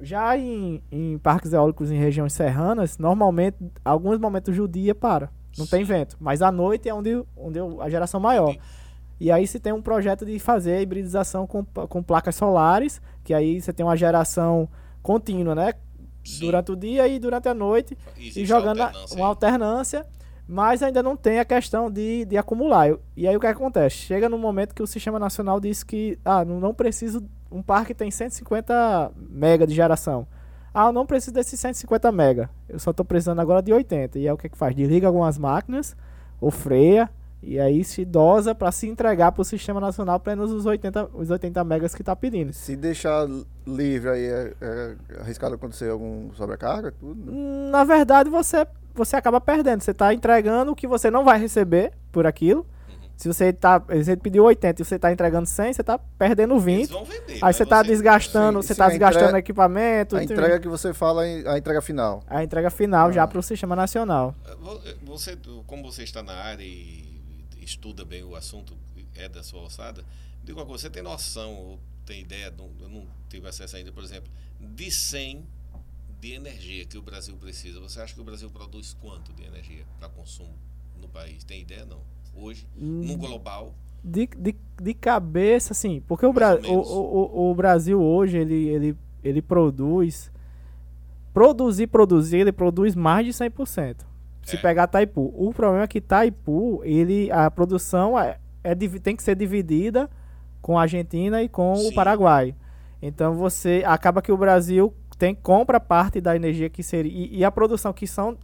[0.00, 5.30] Já em, em parques eólicos em regiões serranas, normalmente, alguns momentos do dia para.
[5.58, 5.92] Não tem Sim.
[5.92, 6.16] vento.
[6.20, 8.54] Mas à noite é onde, onde a geração maior.
[9.18, 13.32] E aí se tem um projeto de fazer a hibridização com, com placas solares, que
[13.32, 14.68] aí você tem uma geração
[15.02, 15.72] contínua, né?
[16.26, 16.40] Sim.
[16.40, 20.06] Durante o dia e durante a noite, Existe e jogando alternância uma alternância,
[20.48, 22.96] mas ainda não tem a questão de, de acumular.
[23.16, 23.96] E aí o que acontece?
[23.96, 27.22] Chega no momento que o Sistema Nacional diz que ah, não, preciso.
[27.50, 30.26] Um parque tem 150 mega de geração.
[30.74, 32.50] Ah, eu não preciso desses 150 mega.
[32.68, 34.18] Eu só estou precisando agora de 80.
[34.18, 34.74] E aí o que, que faz?
[34.74, 35.96] Desliga algumas máquinas,
[36.40, 37.08] ou freia,
[37.42, 41.30] E aí se dosa para se entregar para o Sistema Nacional apenas os 80, os
[41.30, 42.52] 80 megas que está pedindo.
[42.52, 43.28] Se deixar
[43.66, 46.92] livre aí, é, é arriscado acontecer algum sobrecarga?
[46.92, 47.70] Tudo, né?
[47.70, 49.82] Na verdade, você, você acaba perdendo.
[49.82, 52.66] Você está entregando o que você não vai receber por aquilo.
[53.16, 56.92] Se você tá, você pediu 80 e você está entregando 100, você está perdendo 20.
[56.92, 60.16] Vender, aí você está desgastando, sim, você está desgastando entrega, equipamento.
[60.16, 62.22] A entrega que você fala, a entrega final.
[62.26, 63.12] A entrega final ah.
[63.12, 64.34] já para o sistema nacional.
[65.04, 67.05] Você, como você está na área e
[67.66, 68.76] estuda bem o assunto,
[69.14, 70.04] é da sua alçada,
[70.42, 74.02] diga uma coisa, você tem noção, ou tem ideia, eu não tive acesso ainda, por
[74.02, 75.44] exemplo, de 100
[76.20, 79.84] de energia que o Brasil precisa, você acha que o Brasil produz quanto de energia
[79.98, 80.54] para consumo
[80.98, 81.44] no país?
[81.44, 82.00] Tem ideia, não?
[82.36, 83.74] hoje, hum, no global?
[84.04, 88.96] De, de, de cabeça, assim, porque o, Bra o, o, o, Brasil hoje, ele, ele,
[89.24, 90.30] ele produz,
[91.34, 94.04] produzir, produzir, ele produz mais de 100%.
[94.46, 94.58] Se é.
[94.60, 95.34] pegar Taipu.
[95.36, 100.08] O problema é que Taipu, ele, a produção é, é, tem que ser dividida
[100.62, 101.88] com a Argentina e com Sim.
[101.88, 102.54] o Paraguai.
[103.02, 107.44] Então você acaba que o Brasil tem compra parte da energia que seria e, e
[107.44, 108.36] a produção que são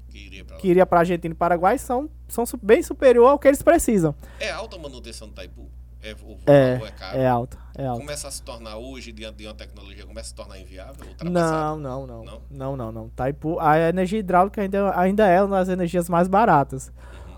[0.58, 4.14] que iria para a Argentina e Paraguai são, são bem superior ao que eles precisam.
[4.40, 5.70] É alta a manutenção do Taipu?
[6.02, 7.16] É, o, é, é, caro.
[7.16, 8.00] é alta, é alta.
[8.00, 11.06] Começa a se tornar hoje, diante de uma tecnologia, começa a se tornar inviável?
[11.22, 12.24] Não, não, não.
[12.24, 12.92] Não, não, não.
[12.92, 13.08] não.
[13.10, 16.92] Taipu, a energia hidráulica ainda, ainda é uma das energias mais baratas.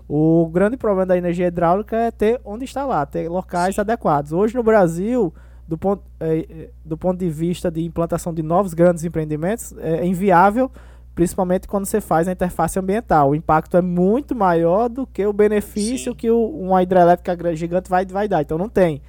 [0.09, 0.45] Uhum.
[0.45, 3.81] O grande problema da energia hidráulica é ter onde instalar, ter locais Sim.
[3.81, 4.31] adequados.
[4.31, 5.31] Hoje no Brasil,
[5.67, 10.71] do ponto, é, do ponto de vista de implantação de novos grandes empreendimentos, é inviável,
[11.15, 13.29] principalmente quando você faz a interface ambiental.
[13.29, 16.17] O impacto é muito maior do que o benefício Sim.
[16.17, 18.41] que o, uma hidrelétrica gigante vai, vai dar.
[18.41, 19.01] Então não tem.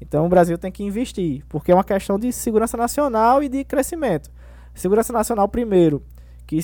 [0.00, 3.64] Então o Brasil tem que investir, porque é uma questão de segurança nacional e de
[3.64, 4.30] crescimento.
[4.74, 6.02] Segurança nacional primeiro,
[6.46, 6.58] que,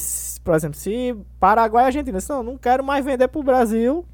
[0.44, 4.04] por exemplo, se Paraguai e Argentina, não, não quero mais vender para o Brasil,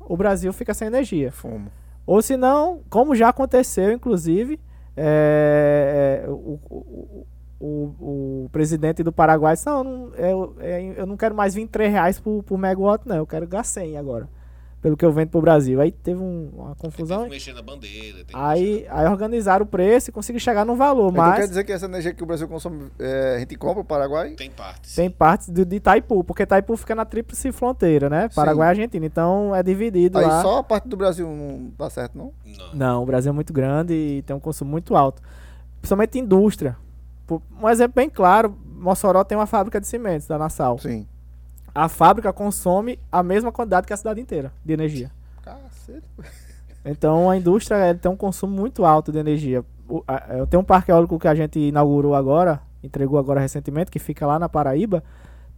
[0.00, 1.32] o Brasil fica sem energia.
[1.32, 1.72] Fumo.
[2.06, 4.60] Ou se não, como já aconteceu, inclusive,
[4.96, 7.26] é, é, o, o,
[7.58, 11.90] o, o, presidente do Paraguai disse, não, não eu, é, eu não quero mais 23
[11.90, 14.28] reais por, por megawatt, não, eu quero gastar 100 agora,
[14.82, 15.80] pelo que eu vendo pro Brasil.
[15.80, 17.20] Aí teve um, uma confusão.
[17.20, 18.18] Tem que mexer na bandeira.
[18.34, 21.36] aí, aí organizaram o preço e conseguiram chegar no valor, então mas...
[21.36, 24.32] quer dizer que essa energia que o Brasil consome, é, a gente compra o Paraguai?
[24.32, 24.94] Tem partes.
[24.94, 28.28] Tem partes de, de Itaipu, porque Itaipu fica na tríplice fronteira, né?
[28.34, 30.42] Paraguai e Argentina, então é dividido aí lá.
[30.42, 32.34] só a parte do Brasil não dá certo, não?
[32.44, 32.74] Não.
[32.74, 35.22] Não, o Brasil é muito grande e tem um consumo muito alto.
[35.80, 36.76] Principalmente indústria.
[37.60, 40.78] Um exemplo bem claro, Mossoró tem uma fábrica de cimentos da Nassau.
[40.78, 41.06] Sim.
[41.74, 45.10] A fábrica consome a mesma quantidade que a cidade inteira de energia.
[45.42, 46.06] Cacete.
[46.84, 49.64] Então a indústria tem um consumo muito alto de energia.
[50.36, 54.26] Eu tenho um parque eólico que a gente inaugurou agora, entregou agora recentemente, que fica
[54.26, 55.02] lá na Paraíba.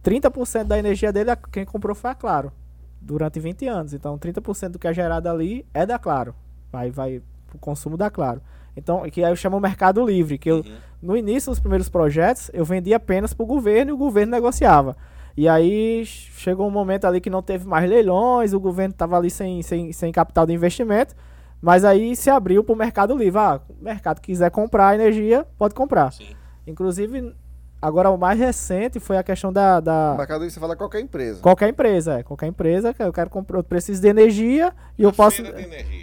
[0.03, 2.51] 30% da energia dele, quem comprou foi a Claro,
[2.99, 3.93] durante 20 anos.
[3.93, 6.33] Então 30% do que é gerado ali é da Claro.
[6.71, 7.21] Vai, vai
[7.57, 8.41] o consumo da Claro.
[8.75, 10.77] Então, que aí eu chamo Mercado Livre, que eu, uhum.
[11.01, 14.95] no início dos primeiros projetos, eu vendia apenas para o governo e o governo negociava.
[15.35, 19.29] E aí chegou um momento ali que não teve mais leilões, o governo estava ali
[19.29, 21.15] sem, sem, sem capital de investimento,
[21.61, 23.39] mas aí se abriu para o Mercado Livre.
[23.39, 26.11] Ah, o mercado quiser comprar energia, pode comprar.
[26.13, 26.35] Sim.
[26.65, 27.33] Inclusive,
[27.81, 29.79] Agora, o mais recente foi a questão da.
[29.79, 30.15] da...
[30.17, 31.41] Mercado Livre você fala qualquer empresa.
[31.41, 32.23] Qualquer empresa, é.
[32.23, 35.41] Qualquer empresa que eu quero comprar, eu preciso de energia e a eu posso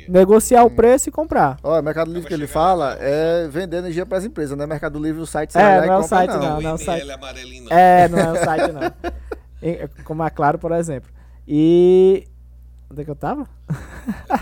[0.09, 0.69] negociar hum.
[0.69, 1.59] o preço e comprar.
[1.63, 4.99] Olha, Mercado Livre que ele fala é vender energia para as empresas, não é Mercado
[4.99, 7.09] Livre o site você É, não é o site não, não, não é o site.
[7.71, 10.05] É, não é o site não.
[10.05, 11.11] Como é claro, por exemplo.
[11.47, 12.27] E
[12.91, 13.49] Onde é que eu tava?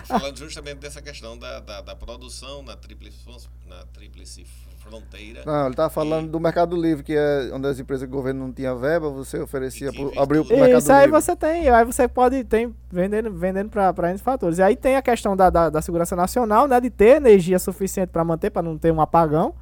[0.04, 3.18] Falando justamente dessa questão da, da, da produção na tríplice,
[3.66, 4.46] na tríplice
[4.84, 5.42] fronteira.
[5.46, 6.28] Não, ele tava falando e...
[6.28, 9.92] do Mercado Livre, que é onde as empresas do governo não tinha verba, você oferecia,
[9.92, 14.10] pro, abriu o Mercado Isso aí você tem, aí você pode, tem, vendendo, vendendo para
[14.10, 14.58] N fatores.
[14.58, 18.10] E aí tem a questão da, da, da segurança nacional, né, de ter energia suficiente
[18.10, 19.54] para manter, para não ter um apagão.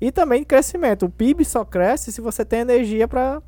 [0.00, 1.06] E também crescimento.
[1.06, 3.40] O PIB só cresce se você tem energia para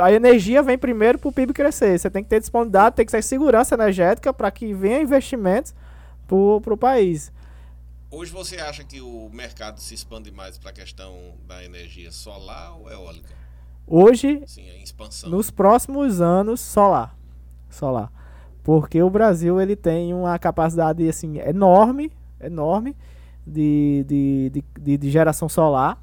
[0.00, 1.98] a energia vem primeiro para o PIB crescer.
[1.98, 5.74] Você tem que ter disponibilidade, tem que ter segurança energética para que venha investimentos
[6.26, 7.32] para o país.
[8.12, 11.14] Hoje você acha que o mercado se expande mais para a questão
[11.46, 13.32] da energia solar ou eólica?
[13.86, 15.30] Hoje, Sim, a expansão.
[15.30, 17.16] nos próximos anos, solar.
[17.68, 18.10] Solar.
[18.64, 22.96] Porque o Brasil ele tem uma capacidade assim, enorme, enorme
[23.46, 25.96] de, de, de, de geração solar.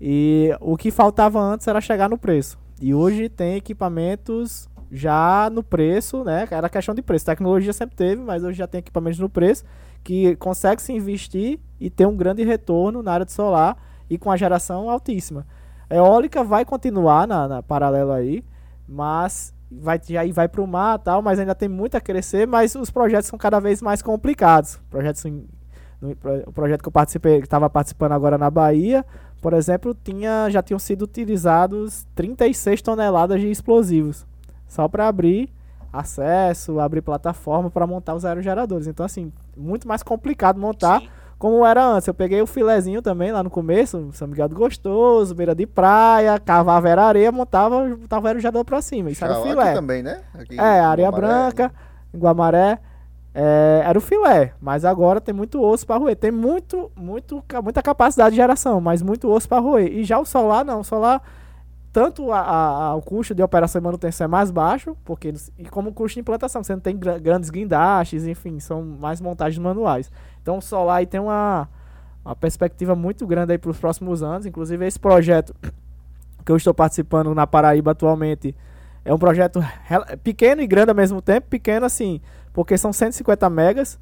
[0.00, 2.58] E o que faltava antes era chegar no preço.
[2.80, 6.48] E hoje tem equipamentos já no preço, né?
[6.50, 7.24] Era questão de preço.
[7.26, 9.64] Tecnologia sempre teve, mas hoje já tem equipamentos no preço
[10.04, 13.76] que consegue se investir e ter um grande retorno na área de solar
[14.08, 15.46] e com a geração altíssima.
[15.88, 18.44] A eólica vai continuar na, na paralelo aí,
[18.86, 22.74] mas vai, aí vai para o mar tal, mas ainda tem muito a crescer, mas
[22.74, 24.78] os projetos são cada vez mais complicados.
[24.90, 26.10] Projetos no,
[26.46, 29.04] o projeto que eu participei, que estava participando agora na Bahia,
[29.40, 34.26] por exemplo, tinha, já tinham sido utilizados 36 toneladas de explosivos.
[34.66, 35.50] Só para abrir
[35.92, 38.86] acesso, abrir plataforma para montar os aerogeradores.
[38.86, 41.00] Então, assim, muito mais complicado montar.
[41.00, 41.08] Sim
[41.44, 42.08] como era antes.
[42.08, 46.38] Eu peguei o filezinho também lá no começo, São Miguel do Gostoso, beira de praia,
[46.38, 49.10] cavava era areia, montava, botava o aerogerador pra cima.
[49.10, 49.62] Isso era o filé.
[49.62, 50.22] Aqui também, né?
[50.32, 51.72] Aqui é, areia Guamaré, branca,
[52.14, 52.78] em Guamaré.
[53.34, 56.16] É, era o filé, mas agora tem muito osso para roer.
[56.16, 59.92] Tem muito, muito, muita capacidade de geração, mas muito osso para roer.
[59.92, 60.80] E já o solar, não.
[60.80, 61.20] O solar,
[61.94, 65.90] tanto a, a, o custo de operação e manutenção é mais baixo, porque e como
[65.90, 70.10] o custo de implantação, você não tem grandes guindastes, enfim, são mais montagens manuais.
[70.42, 71.68] Então o solar aí tem uma,
[72.24, 74.44] uma perspectiva muito grande aí para os próximos anos.
[74.44, 75.54] Inclusive esse projeto
[76.44, 78.56] que eu estou participando na Paraíba atualmente
[79.04, 79.64] é um projeto
[80.24, 81.46] pequeno e grande ao mesmo tempo.
[81.48, 82.20] Pequeno assim,
[82.52, 84.00] porque são 150 megas,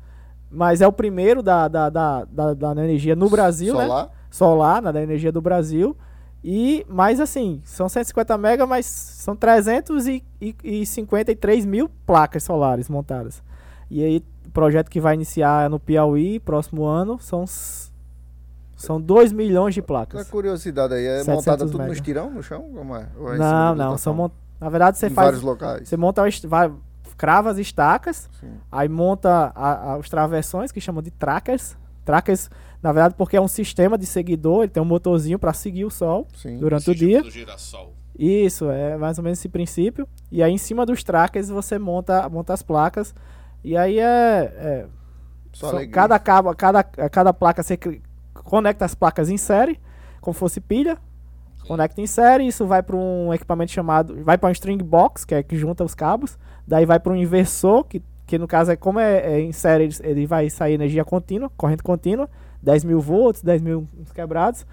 [0.51, 3.75] mas é o primeiro da, da, da, da, da energia no Brasil?
[3.75, 4.05] Solar?
[4.05, 4.11] né?
[4.31, 5.95] Solar, da energia do Brasil.
[6.45, 13.41] E, mas assim, são 150 megas, mas são 353 mil placas solares montadas.
[13.89, 17.47] E aí, o projeto que vai iniciar no Piauí, próximo ano, são
[18.83, 20.21] são 2 milhões de placas.
[20.21, 21.87] A curiosidade aí, é montada tudo mega.
[21.87, 22.69] no estirão, no chão?
[22.75, 23.07] Como é?
[23.17, 23.97] é não, não.
[23.97, 24.35] São mont...
[24.61, 25.27] Na verdade, você em faz.
[25.27, 25.89] vários locais.
[25.89, 26.73] Você monta vai,
[27.17, 28.55] crava as estacas, Sim.
[28.71, 31.77] aí monta a, a, os travessões, que chamam de trackers.
[32.05, 32.51] Trackers,
[32.83, 35.91] na verdade, porque é um sistema de seguidor, ele tem um motorzinho para seguir o
[35.91, 36.59] sol Sim.
[36.59, 37.23] durante o, o dia.
[37.23, 37.95] Do girassol.
[38.19, 40.07] Isso, é mais ou menos esse princípio.
[40.31, 43.15] E aí, em cima dos trackers, você monta, monta as placas.
[43.65, 44.03] E aí é.
[44.03, 44.87] é
[45.53, 47.79] só cada, cabo, cada, cada placa você
[48.33, 49.79] conecta as placas em série,
[50.21, 50.99] como fosse pilha.
[51.67, 54.23] Conecta em série, isso vai para um equipamento chamado.
[54.25, 56.37] Vai para um string box, que é que junta os cabos.
[56.67, 59.85] Daí vai para um inversor, que, que no caso é como é, é em série,
[59.85, 62.29] ele, ele, vai sair energia contínua, corrente contínua,
[62.63, 64.67] 10 mil volts, 10 mil quebrados.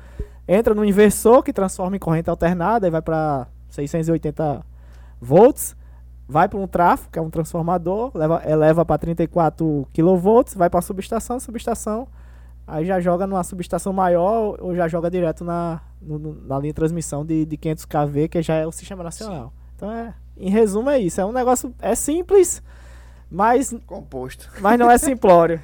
[0.47, 4.65] Entra no inversor, que transforma em corrente alternada, e vai para 680
[5.21, 5.75] volts.
[6.27, 10.79] Vai para um trafo, que é um transformador, leva, eleva para 34 kV, vai para
[10.79, 12.07] a subestação, subestação
[12.69, 16.75] aí já joga numa subestação maior ou já joga direto na, no, na linha de
[16.75, 19.47] transmissão de, de 500 kV, que já é o sistema nacional.
[19.47, 19.53] Sim.
[19.75, 21.19] Então, é, em resumo, é isso.
[21.19, 22.61] É um negócio é simples,
[23.29, 24.49] mas composto.
[24.59, 25.61] Mas não é simplório.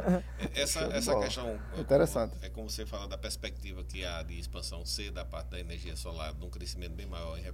[0.54, 2.34] essa essa questão interessante.
[2.42, 5.96] É como você fala da perspectiva que há de expansão C da parte da energia
[5.96, 7.44] solar, de um crescimento bem maior em,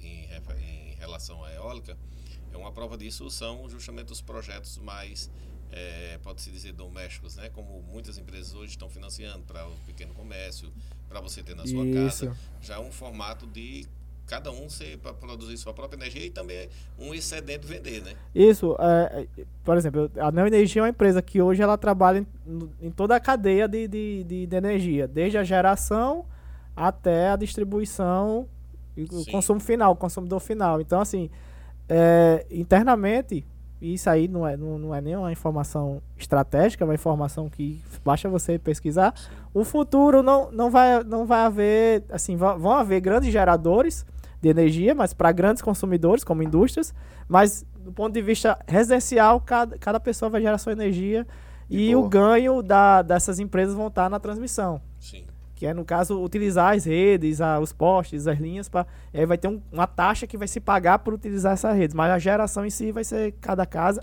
[0.00, 1.96] em, em relação à eólica.
[2.52, 5.30] É uma prova disso são justamente os projetos mais
[5.70, 7.50] é, pode-se dizer, domésticos, né?
[7.50, 10.72] Como muitas empresas hoje estão financiando para o pequeno comércio,
[11.08, 12.26] para você ter na sua Isso.
[12.26, 12.38] casa.
[12.60, 13.86] Já é um formato de
[14.28, 14.68] cada um
[15.02, 18.12] para produzir sua própria energia e também um excedente vender, né?
[18.34, 22.18] Isso, é, é por exemplo, a Neo Energia é uma empresa que hoje ela trabalha
[22.18, 22.26] em,
[22.80, 26.26] em toda a cadeia de, de, de, de, energia, desde a geração
[26.76, 28.46] até a distribuição
[28.96, 30.80] e o consumo final, o consumidor final.
[30.80, 31.30] Então, assim,
[31.88, 33.46] é, internamente
[33.80, 37.80] isso aí não é, não, não é nem uma informação estratégica, é uma informação que
[38.04, 39.14] basta você pesquisar.
[39.54, 44.04] O futuro não, não, vai, não vai haver, assim, vão haver grandes geradores
[44.40, 46.94] de energia, mas para grandes consumidores, como indústrias,
[47.28, 51.26] mas do ponto de vista residencial, cada, cada pessoa vai gerar sua energia
[51.68, 54.80] e, e o ganho da, dessas empresas vão estar na transmissão.
[54.98, 55.24] Sim
[55.58, 59.36] que é no caso utilizar as redes, a, os postes, as linhas para aí vai
[59.36, 62.64] ter um, uma taxa que vai se pagar por utilizar essas redes, mas a geração
[62.64, 64.00] em si vai ser cada casa.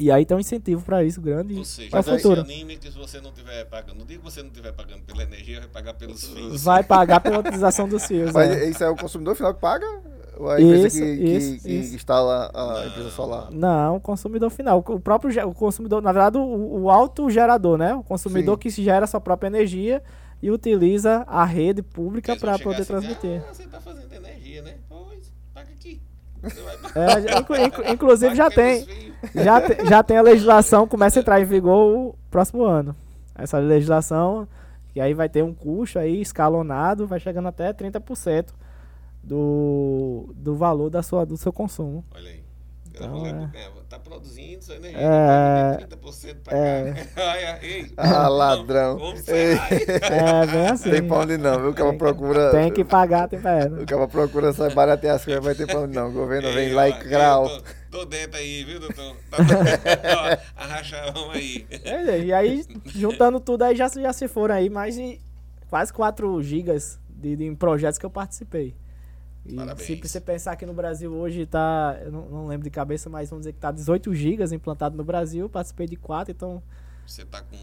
[0.00, 1.54] E aí tem um incentivo para isso grande.
[1.54, 2.40] Ou seja, para o futuro.
[2.40, 5.22] anime que se você não tiver pagando, no dia que você não estiver pagando pela
[5.22, 6.62] energia, vai pagar pelos fios.
[6.62, 8.32] Vai pagar pela utilização dos fios.
[8.32, 8.68] Mas é.
[8.68, 9.86] isso é o consumidor final que paga?
[10.38, 11.90] Ou a empresa isso, que, isso, que, isso.
[11.90, 12.86] que, instala a não.
[12.86, 13.50] empresa solar?
[13.50, 14.78] Não, o consumidor final.
[14.78, 17.94] O próprio o consumidor, na verdade, o, o autogerador, né?
[17.94, 18.60] O consumidor Sim.
[18.60, 20.02] que gera a sua própria energia
[20.42, 23.42] e utiliza a rede pública para poder assim, transmitir.
[23.46, 24.76] Ah, você está fazendo energia, né?
[24.88, 26.00] Pois, paga aqui.
[26.94, 28.86] É, inclu, inclu, inclusive já tem,
[29.34, 32.96] já, te, já tem a legislação, começa a entrar em vigor o próximo ano.
[33.34, 34.48] Essa legislação,
[34.92, 38.48] que aí vai ter um custo aí escalonado, vai chegando até 30%
[39.22, 42.04] do, do valor da sua, do seu consumo.
[42.14, 42.42] Olha aí.
[42.88, 43.50] Então, é.
[43.90, 47.58] Tá produzindo sua energia, é, 30% pra é, cá.
[47.60, 49.00] Ei, ah, ladrão.
[49.26, 50.90] É, bem assim.
[50.90, 51.70] Tem pão de não, viu?
[51.70, 52.50] O cara procura.
[52.52, 53.66] Tem que pagar, tem pé.
[53.66, 56.08] O cara procura só baratear as coisas, vai ter pão de não.
[56.08, 57.48] O governo Ei, vem lá e crau.
[57.90, 59.16] Tô, tô, dentro aí, viu, doutor?
[60.56, 61.66] Arrachão aí.
[61.84, 65.20] É, e aí, juntando tudo aí, já, já se foram aí mais de
[65.68, 68.76] quase 4 gigas de, de projetos que eu participei.
[69.46, 69.86] E Parabéns.
[69.86, 73.30] se você pensar que no Brasil hoje tá, eu não, não lembro de cabeça, mas
[73.30, 76.62] vamos dizer que tá 18 gigas implantado no Brasil, participei de 4, então
[77.06, 77.56] Você está com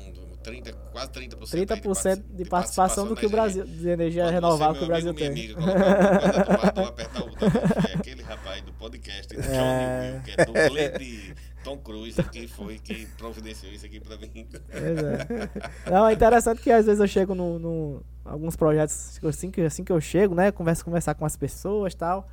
[0.44, 1.40] 30, quase 30%.
[1.82, 5.14] 30% de participação do que o Brasil de energia Quando renovável você, que o Brasil
[5.14, 5.30] tem.
[5.32, 9.42] minha amiga, colocar o botão para apertar o botão, foi aquele rapaz do podcast do
[9.42, 10.12] Johnny É.
[10.14, 11.36] Will, que é dublê de
[11.68, 14.48] Tom Cruise, que foi que providenciou isso aqui para mim.
[14.70, 15.90] É.
[15.92, 19.84] Não, é interessante que às vezes eu chego no, no- alguns projetos assim que, assim
[19.84, 20.50] que eu chego, né?
[20.52, 22.30] Converso conversar com as pessoas e tal.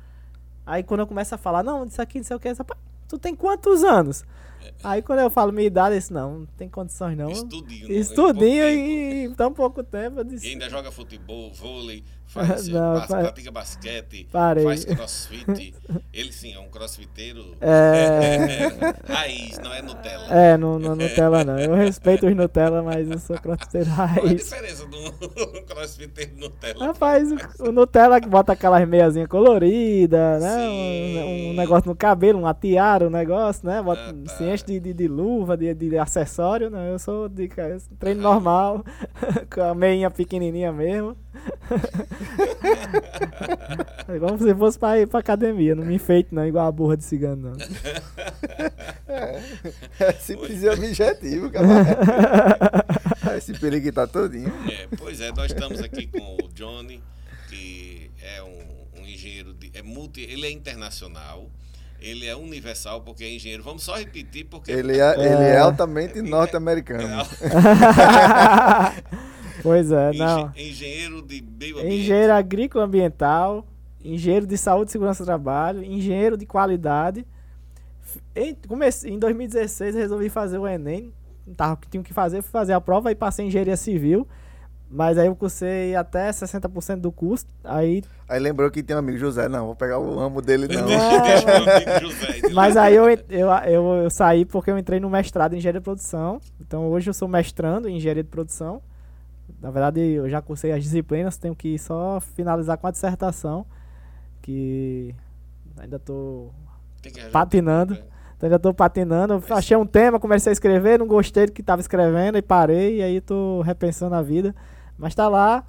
[0.65, 2.79] Aí quando eu começo a falar, não, isso aqui, não sei o que, rapaz,
[3.09, 4.23] tu tem quantos anos?
[4.83, 7.29] Aí quando eu falo minha idade, eu disse, não, não tem condições não.
[7.29, 7.87] Estudinho.
[7.89, 7.93] né?
[7.95, 9.15] Estudinho Em pouco tempo.
[9.15, 10.19] e em tão pouco tempo.
[10.21, 12.03] Eu E disse, ainda joga futebol, vôlei,
[12.35, 14.63] faz, Não, faz- pa- pratica basquete, Parei.
[14.63, 15.73] faz crossfit.
[16.13, 18.67] Ele sim é um crossfiteiro É.
[19.11, 20.25] raiz, não é Nutella.
[20.29, 21.57] é, não, não Nutella não.
[21.59, 24.43] Eu respeito os Nutella, mas eu sou crossfiteiro Qual é a raiz.
[24.43, 26.85] diferença do crossfiteiro Nutella?
[26.87, 30.67] Rapaz, o, o Nutella que bota aquelas meiazinhas coloridas, né?
[30.67, 33.81] Um, um negócio no cabelo, uma tiara, um negócio, né?
[33.81, 34.35] Bota, Ah, tá.
[34.35, 36.91] Se enche de, de, de luva, de, de acessório, né?
[36.91, 37.47] Eu sou de
[37.99, 38.83] treino normal,
[39.53, 41.15] com a meinha pequenininha mesmo.
[44.07, 46.95] É como se fosse pra ir pra academia, não me enfeite não, igual a burra
[46.95, 47.57] de cigano, não.
[49.99, 51.65] É simples e objetivo, cara.
[53.37, 54.53] Esse perigo tá todinho.
[54.69, 57.01] É, pois é, nós estamos aqui com o Johnny,
[57.49, 61.49] que é um, um engenheiro, de, é multi, ele é internacional,
[61.99, 63.63] ele é universal porque é engenheiro.
[63.63, 67.25] Vamos só repetir porque Ele é, ele é altamente norte-americano.
[69.65, 70.51] Pois é, Engen- não.
[70.55, 71.95] engenheiro de meio ambiente.
[71.95, 73.65] Engenheiro agrícola ambiental,
[74.03, 77.25] engenheiro de saúde e segurança do trabalho, engenheiro de qualidade.
[78.35, 81.11] Em, comecei, em 2016 eu resolvi fazer o Enem.
[81.57, 84.27] Tava, tinha que fazer, fui fazer a prova e passei em engenharia civil.
[84.89, 87.45] Mas aí eu cursei até 60% do curso.
[87.63, 89.49] Aí, Aí lembrou que tem um amigo José.
[89.49, 90.85] Não, vou pegar o ramo dele, não.
[90.85, 92.53] Deixa, deixa meu amigo José.
[92.53, 95.83] mas aí eu, eu, eu, eu saí porque eu entrei no mestrado em engenharia de
[95.83, 96.39] produção.
[96.61, 98.81] Então hoje eu sou mestrando em engenharia de produção.
[99.61, 103.65] Na verdade, eu já cursei as disciplinas, tenho que só finalizar com a dissertação.
[104.41, 105.15] Que
[105.77, 105.97] ainda
[107.19, 107.93] arranjar patinando.
[107.95, 108.03] né?
[108.37, 109.33] Então já tô patinando.
[109.47, 112.97] Eu Achei um tema, comecei a escrever, não gostei do que tava escrevendo e parei,
[112.99, 114.53] e aí tô repensando a vida.
[114.97, 115.63] Mas tá lá.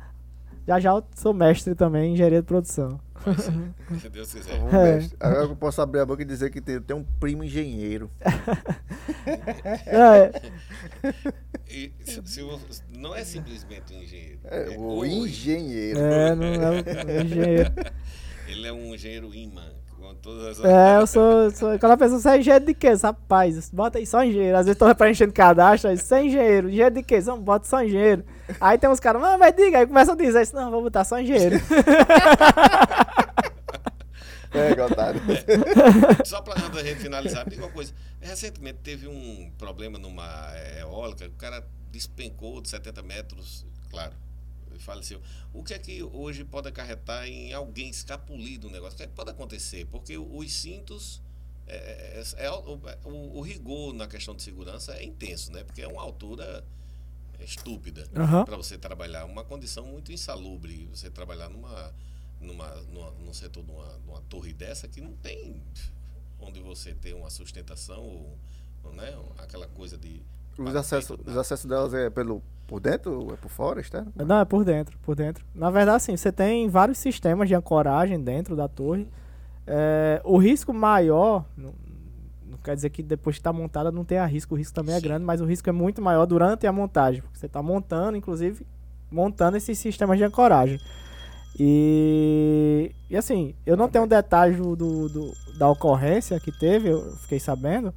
[0.66, 2.98] Já já eu sou mestre também em engenharia de produção.
[4.00, 4.56] Se Deus quiser.
[4.58, 5.16] Vamos, mestre.
[5.20, 8.10] Agora eu posso abrir a boca e dizer que tem, tem um primo engenheiro.
[9.86, 10.30] É,
[11.68, 12.40] E se- se
[12.96, 14.38] não é simplesmente um engenheiro.
[14.44, 15.98] É, é o engenheiro.
[15.98, 17.72] é, não é um engenheiro.
[18.48, 19.64] Ele é um engenheiro imã.
[19.98, 21.50] Com todas as É, eu sou.
[21.50, 22.92] sou quando a pessoa você é engenheiro de quê?
[23.02, 24.56] Rapaz, bota aí só engenheiro.
[24.56, 26.68] Às vezes tô preenchendo cadastro, aí, você é engenheiro.
[26.68, 27.20] Engenheiro de quê?
[27.22, 28.24] Não, bota só engenheiro.
[28.60, 31.02] Aí tem uns caras, não, mas diga, aí começa a dizer isso, não, vou botar
[31.02, 31.56] só engenheiro.
[34.56, 35.20] É, otário.
[36.24, 37.92] Só para a gente finalizar, me diga uma coisa.
[38.20, 44.12] Recentemente teve um problema numa eh, eólica, o cara despencou de 70 metros, claro,
[44.74, 45.20] e faleceu.
[45.52, 48.94] O que é que hoje pode acarretar em alguém escapulir do negócio?
[48.94, 49.86] O que é que pode acontecer?
[49.86, 51.22] Porque os cintos.
[51.68, 55.64] É, é- é- o, o- o rigor na questão de segurança é intenso, né?
[55.64, 56.62] Porque é uma altura
[57.40, 58.44] estúpida Aham.
[58.44, 61.92] para você trabalhar uma condição muito insalubre você trabalhar numa
[62.40, 65.62] numa, numa num setor de uma, numa torre dessa que não tem
[66.40, 70.22] onde você ter uma sustentação ou né aquela coisa de
[70.58, 74.12] Os acessos, os acessos delas é pelo, por dentro ou é por fora, externo?
[74.14, 75.44] Não, é por dentro, por dentro.
[75.54, 79.08] Na verdade, assim, você tem vários sistemas de ancoragem dentro da torre.
[79.66, 81.74] É, o risco maior, não,
[82.48, 84.98] não quer dizer que depois que está montada não tenha risco, o risco também é
[84.98, 85.04] Sim.
[85.04, 88.64] grande, mas o risco é muito maior durante a montagem, porque você está montando, inclusive,
[89.10, 90.80] montando esses sistemas de ancoragem.
[91.58, 97.00] E, e assim, eu não tenho detalhe do, do- do- da ocorrência que teve, eu
[97.22, 97.94] fiquei sabendo,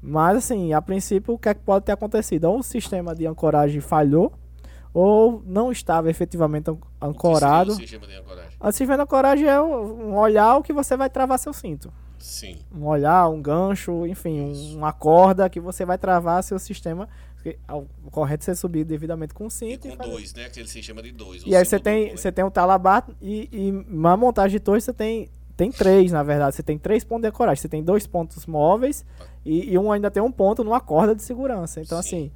[0.00, 2.44] mas assim, a princípio, o que é que pode ter acontecido?
[2.46, 4.32] Ou o sistema de ancoragem falhou,
[4.92, 7.72] ou não estava efetivamente O ancorado.
[7.72, 8.50] o sistema de ancoragem?
[8.60, 11.92] A sistema de ancoragem é um olhar o que você vai travar seu cinto.
[12.18, 12.58] Sim.
[12.74, 17.08] Um olhar, um gancho, enfim, um- uma corda que você vai travar seu sistema.
[17.42, 17.58] Porque
[18.04, 19.88] O correto é subir devidamente com o E cinto.
[19.88, 20.46] com fazer- dois, né?
[20.46, 21.42] Aquele sistema de dois.
[21.44, 22.32] o E aí você tem, duplo, você né?
[22.32, 26.54] tem o talabar e, e na montagem de torre você tem, tem três, na verdade.
[26.54, 27.60] Você tem três pontos de ancoragem.
[27.60, 29.04] Você tem dois pontos móveis
[29.44, 31.80] e, e um ainda tem um ponto numa corda de segurança.
[31.80, 32.08] Então, Sim.
[32.08, 32.32] assim,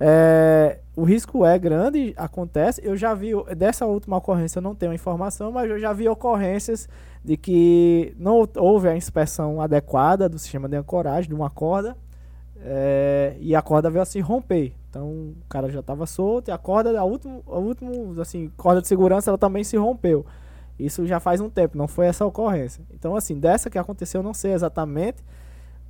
[0.00, 2.80] é, o risco é grande, acontece.
[2.84, 6.88] Eu já vi, dessa última ocorrência eu não tenho informação, mas eu já vi ocorrências
[7.24, 11.96] de que não houve a inspeção adequada do sistema de ancoragem de uma corda
[12.68, 14.72] é, e a corda veio a se romper.
[14.90, 18.80] Então o cara já estava solto e a corda, a última, a última assim, corda
[18.82, 20.26] de segurança, ela também se rompeu.
[20.78, 22.84] Isso já faz um tempo, não foi essa ocorrência.
[22.92, 25.24] Então, assim, dessa que aconteceu, eu não sei exatamente.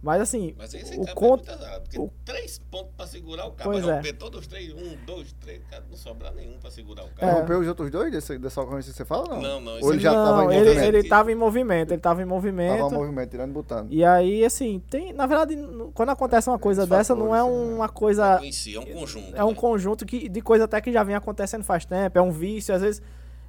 [0.07, 1.51] Mas assim, Mas esse o conto.
[1.51, 3.73] é porque o- três pontos pra segurar o carro.
[3.73, 3.97] Pois Vai é.
[3.97, 7.11] romper todos os três, um, dois, três, cara, não sobra nenhum pra segurar o É.
[7.21, 7.41] carro.
[7.41, 9.43] Rompeu os outros dois desse, dessa ocorrência que você fala, não?
[9.43, 10.95] Não, não, Ou ele já não, tava em ele, movimento?
[10.95, 12.79] ele tava em movimento, ele tava em movimento.
[12.83, 13.93] Tava em movimento, tirando e botando.
[13.93, 15.13] E aí, assim, tem.
[15.13, 15.57] Na verdade,
[15.93, 17.75] quando acontece uma coisa Esses dessa, não é fatores, né?
[17.75, 18.41] uma coisa.
[18.45, 19.37] Em si, é um conjunto.
[19.37, 19.55] É um né?
[19.55, 22.73] conjunto que, de coisa até que já vem acontecendo faz tempo, é um vício.
[22.73, 23.03] Às vezes,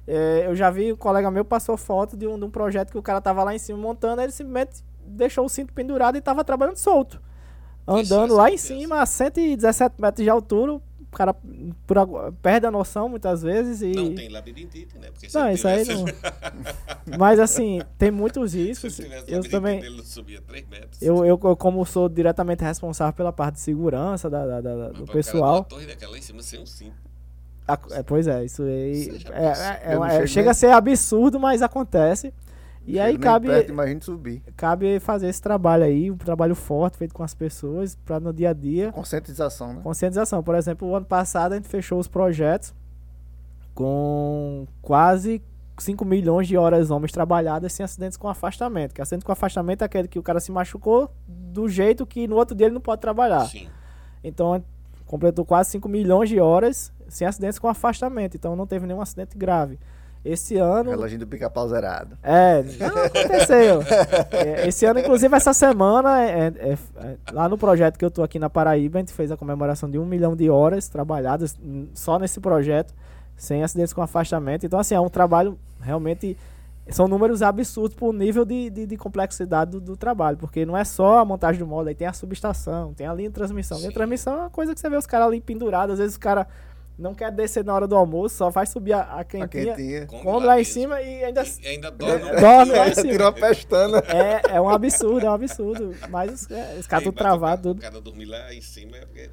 [0.06, 2.98] é, eu já vi um colega meu passou foto de um, de um projeto que
[2.98, 6.20] o cara tava lá em cima montando, aí ele simplesmente deixou o cinto pendurado e
[6.20, 7.20] tava trabalhando solto.
[7.86, 11.34] Andando lá em cima, a 117 metros de altura, o cara
[11.86, 11.96] por
[12.42, 13.92] perde a noção muitas vezes e.
[13.92, 15.08] Não tem labirintite, né?
[15.10, 16.04] Porque Não, isso aí não.
[17.18, 19.00] Mas assim, tem muitos riscos.
[19.26, 19.82] Eu também.
[19.82, 21.00] ele subia 3 metros.
[21.00, 24.92] Eu, eu, eu, como sou diretamente responsável pela parte de segurança da, da- da- Mas
[24.92, 25.54] do cara pessoal.
[25.56, 26.92] uma torre daquela lá em cima sem um cinto.
[27.66, 29.22] a- é, pois é, isso aí.
[29.32, 32.34] É- é- é- é- chega a ser absurdo, mas acontece.
[32.88, 34.42] E aí cabe, Perto, subir.
[34.56, 38.50] cabe fazer esse trabalho aí, um trabalho forte feito com as pessoas, para no dia
[38.50, 38.90] a dia.
[38.92, 39.80] Conscientização, né?
[39.82, 40.42] Conscientização.
[40.42, 42.74] Por exemplo, o ano passado a gente fechou os projetos
[43.74, 45.42] com quase
[45.76, 48.94] 5 milhões de horas homens trabalhadas sem acidentes com afastamento.
[48.94, 52.36] Que acidente com afastamento é aquele que o cara se machucou do jeito que no
[52.36, 53.44] outro dia ele não pode trabalhar.
[53.46, 53.68] Sim.
[54.24, 54.66] Então, a gente
[55.06, 58.34] completou quase 5 milhões de horas sem acidentes com afastamento.
[58.34, 59.78] Então, não teve nenhum acidente grave.
[60.24, 60.90] Esse ano.
[60.90, 62.18] Reloginho do pica-pau zerado.
[62.22, 63.82] É, não aconteceu.
[64.30, 68.22] É, esse ano, inclusive, essa semana, é- é- é- lá no projeto que eu tô
[68.22, 71.58] aqui na Paraíba, a gente fez a comemoração de um milhão de horas trabalhadas
[71.94, 72.92] só nesse projeto,
[73.36, 74.66] sem acidentes com afastamento.
[74.66, 76.36] Então, assim, é um trabalho realmente.
[76.90, 80.84] São números absurdos por nível de, de, de complexidade do, do trabalho, porque não é
[80.84, 83.76] só a montagem do módulo, aí tem a subestação, tem a linha de transmissão.
[83.76, 85.98] A linha de transmissão é uma coisa que você vê os caras ali pendurados, às
[85.98, 86.46] vezes o cara
[86.98, 90.06] não quer descer na hora do almoço, só vai subir a, a A quentinha, quentinha.
[90.06, 92.28] Come come lá em cima e ainda E ainda dorme.
[92.28, 93.12] É, dorme lá em cima.
[93.12, 93.98] Tirou a pestana.
[94.08, 95.94] é, é um absurdo, é um absurdo.
[96.10, 97.78] Mas os, é, os caras tudo bate o travado, cara- tudo.
[97.78, 99.30] O cara dormir lá em cima é porque.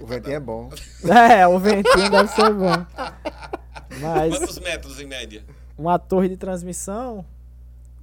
[0.00, 0.70] O ventinho é bom.
[1.30, 2.86] É, o ventinho deve ser bom.
[4.00, 5.44] Mas Quantos metros em média?
[5.78, 7.24] uma torre de transmissão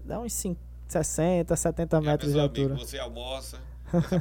[0.05, 2.73] dá uns 5, 60, 70 E a metros de altura.
[2.73, 3.57] amigo, você almoça.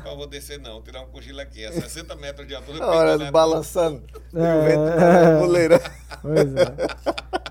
[0.05, 0.81] Eu vou descer, não.
[0.83, 1.65] Tirar um cochilo aqui.
[1.65, 2.85] A 60 metros de altura.
[2.87, 4.03] Hora balançando.
[4.33, 5.23] E o É, vento é.
[5.35, 5.81] na muleira.
[6.23, 6.77] Pois é.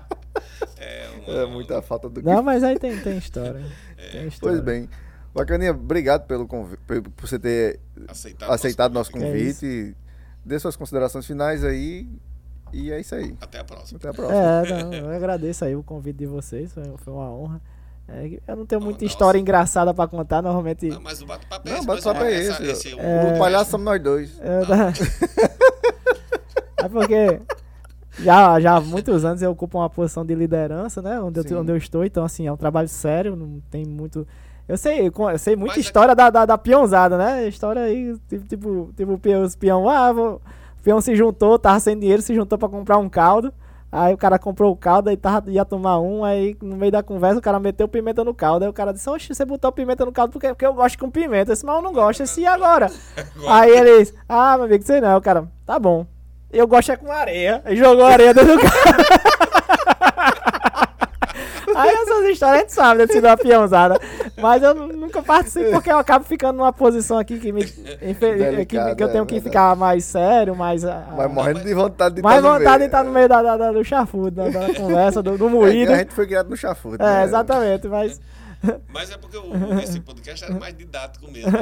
[0.78, 3.60] É, uma, É muita falta do que Não, mas aí tem, tem história.
[4.12, 4.56] Tem história.
[4.56, 4.88] Pois bem.
[5.34, 9.30] Bacaninha, obrigado pelo convi- por você ter Aceitado, aceitado nosso convite.
[9.54, 9.96] convite.
[10.44, 12.08] Dê suas considerações finais aí.
[12.72, 13.36] E é isso aí.
[13.40, 13.98] Até a próxima.
[13.98, 14.40] Até a próxima.
[14.40, 17.60] É, não, eu agradeço aí o convite de vocês, foi, foi uma honra.
[18.12, 19.12] É, eu não tenho muita Nossa.
[19.12, 20.88] história engraçada pra contar, normalmente.
[20.88, 21.86] Não, mas o bate-papo é Não, esse.
[21.86, 22.98] bate-papo mas é essa- esse.
[22.98, 24.40] é O palhaço somos nós dois.
[24.42, 24.92] Eu da-
[26.84, 27.40] é porque
[28.18, 31.20] já, já há muitos anos eu ocupo uma posição de liderança, né?
[31.20, 34.26] Onde eu, onde eu estou, então assim, é um trabalho sério, não tem muito.
[34.68, 37.46] Eu sei, eu sei muita Mas é- história da, da, da peãozada, né?
[37.48, 41.98] História aí, tipo, tipo, tipo os peão, ah, vou, o peão se juntou, tava sem
[41.98, 43.52] dinheiro, se juntou pra comprar um caldo.
[43.92, 47.02] Aí o cara comprou o caldo, aí tava, ia tomar um, aí no meio da
[47.02, 48.64] conversa o cara meteu pimenta no caldo.
[48.64, 51.10] Aí o cara disse, oxe, você botou pimenta no caldo porque, porque eu gosto com
[51.10, 51.50] pimenta.
[51.50, 52.20] Mas eu não gosto.
[52.20, 52.90] Eu disse, e agora?
[53.48, 55.16] Aí ele disse, ah, meu amigo, sei não.
[55.16, 56.06] O cara, tá bom.
[56.52, 57.62] Eu gosto é com areia.
[57.64, 59.49] Aí jogou areia dentro do carro.
[61.74, 63.98] Aí essas histórias a gente sabe, deve ser uma peãozada.
[64.36, 67.72] Mas eu nu- nunca participo porque eu acabo ficando numa posição aqui que, me, que,
[67.74, 69.40] que eu tenho é que verdade.
[69.42, 70.84] ficar mais sério, mais.
[70.84, 72.86] ah, Mas morrendo de vontade de mais estar no vontade de meio.
[72.86, 75.92] estar no meio da, da- da- do chafudo, da, da conversa, do, do É, moído.
[75.92, 76.96] a gente foi criado no chafudo.
[77.02, 77.24] É, né?
[77.24, 78.20] exatamente, mas.
[78.92, 81.50] Mas é porque o, esse podcast era mais didático mesmo.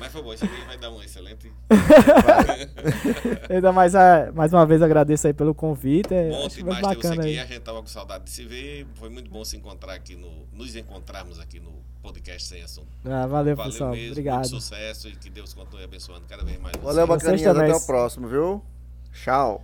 [0.00, 1.52] Mas foi bom, isso aqui vai dar um excelente.
[3.50, 3.92] Ainda mais,
[4.34, 6.14] mais uma vez agradeço aí pelo convite.
[6.14, 7.20] É, Bom demais ter você aqui.
[7.20, 7.38] aí.
[7.38, 8.86] A gente tava com saudade de se ver.
[8.94, 10.48] Foi muito bom se encontrar aqui no.
[10.54, 11.70] Nos encontrarmos aqui no
[12.02, 12.88] podcast sem assunto.
[13.04, 13.90] Ah, valeu, Valeu pessoal.
[13.90, 14.36] mesmo, Obrigado.
[14.40, 16.74] muito sucesso e que Deus continue abençoando cada vez mais.
[16.76, 17.46] Valeu, também.
[17.46, 18.64] Até o próximo, viu?
[19.12, 19.62] Tchau.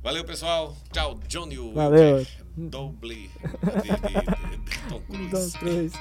[0.00, 0.76] Valeu, pessoal.
[0.92, 1.56] Tchau, Johnny.
[1.74, 2.24] Valeu.
[2.56, 5.24] Doble de, de, de, de Tom Cruise.
[5.26, 5.92] Um, dois, três.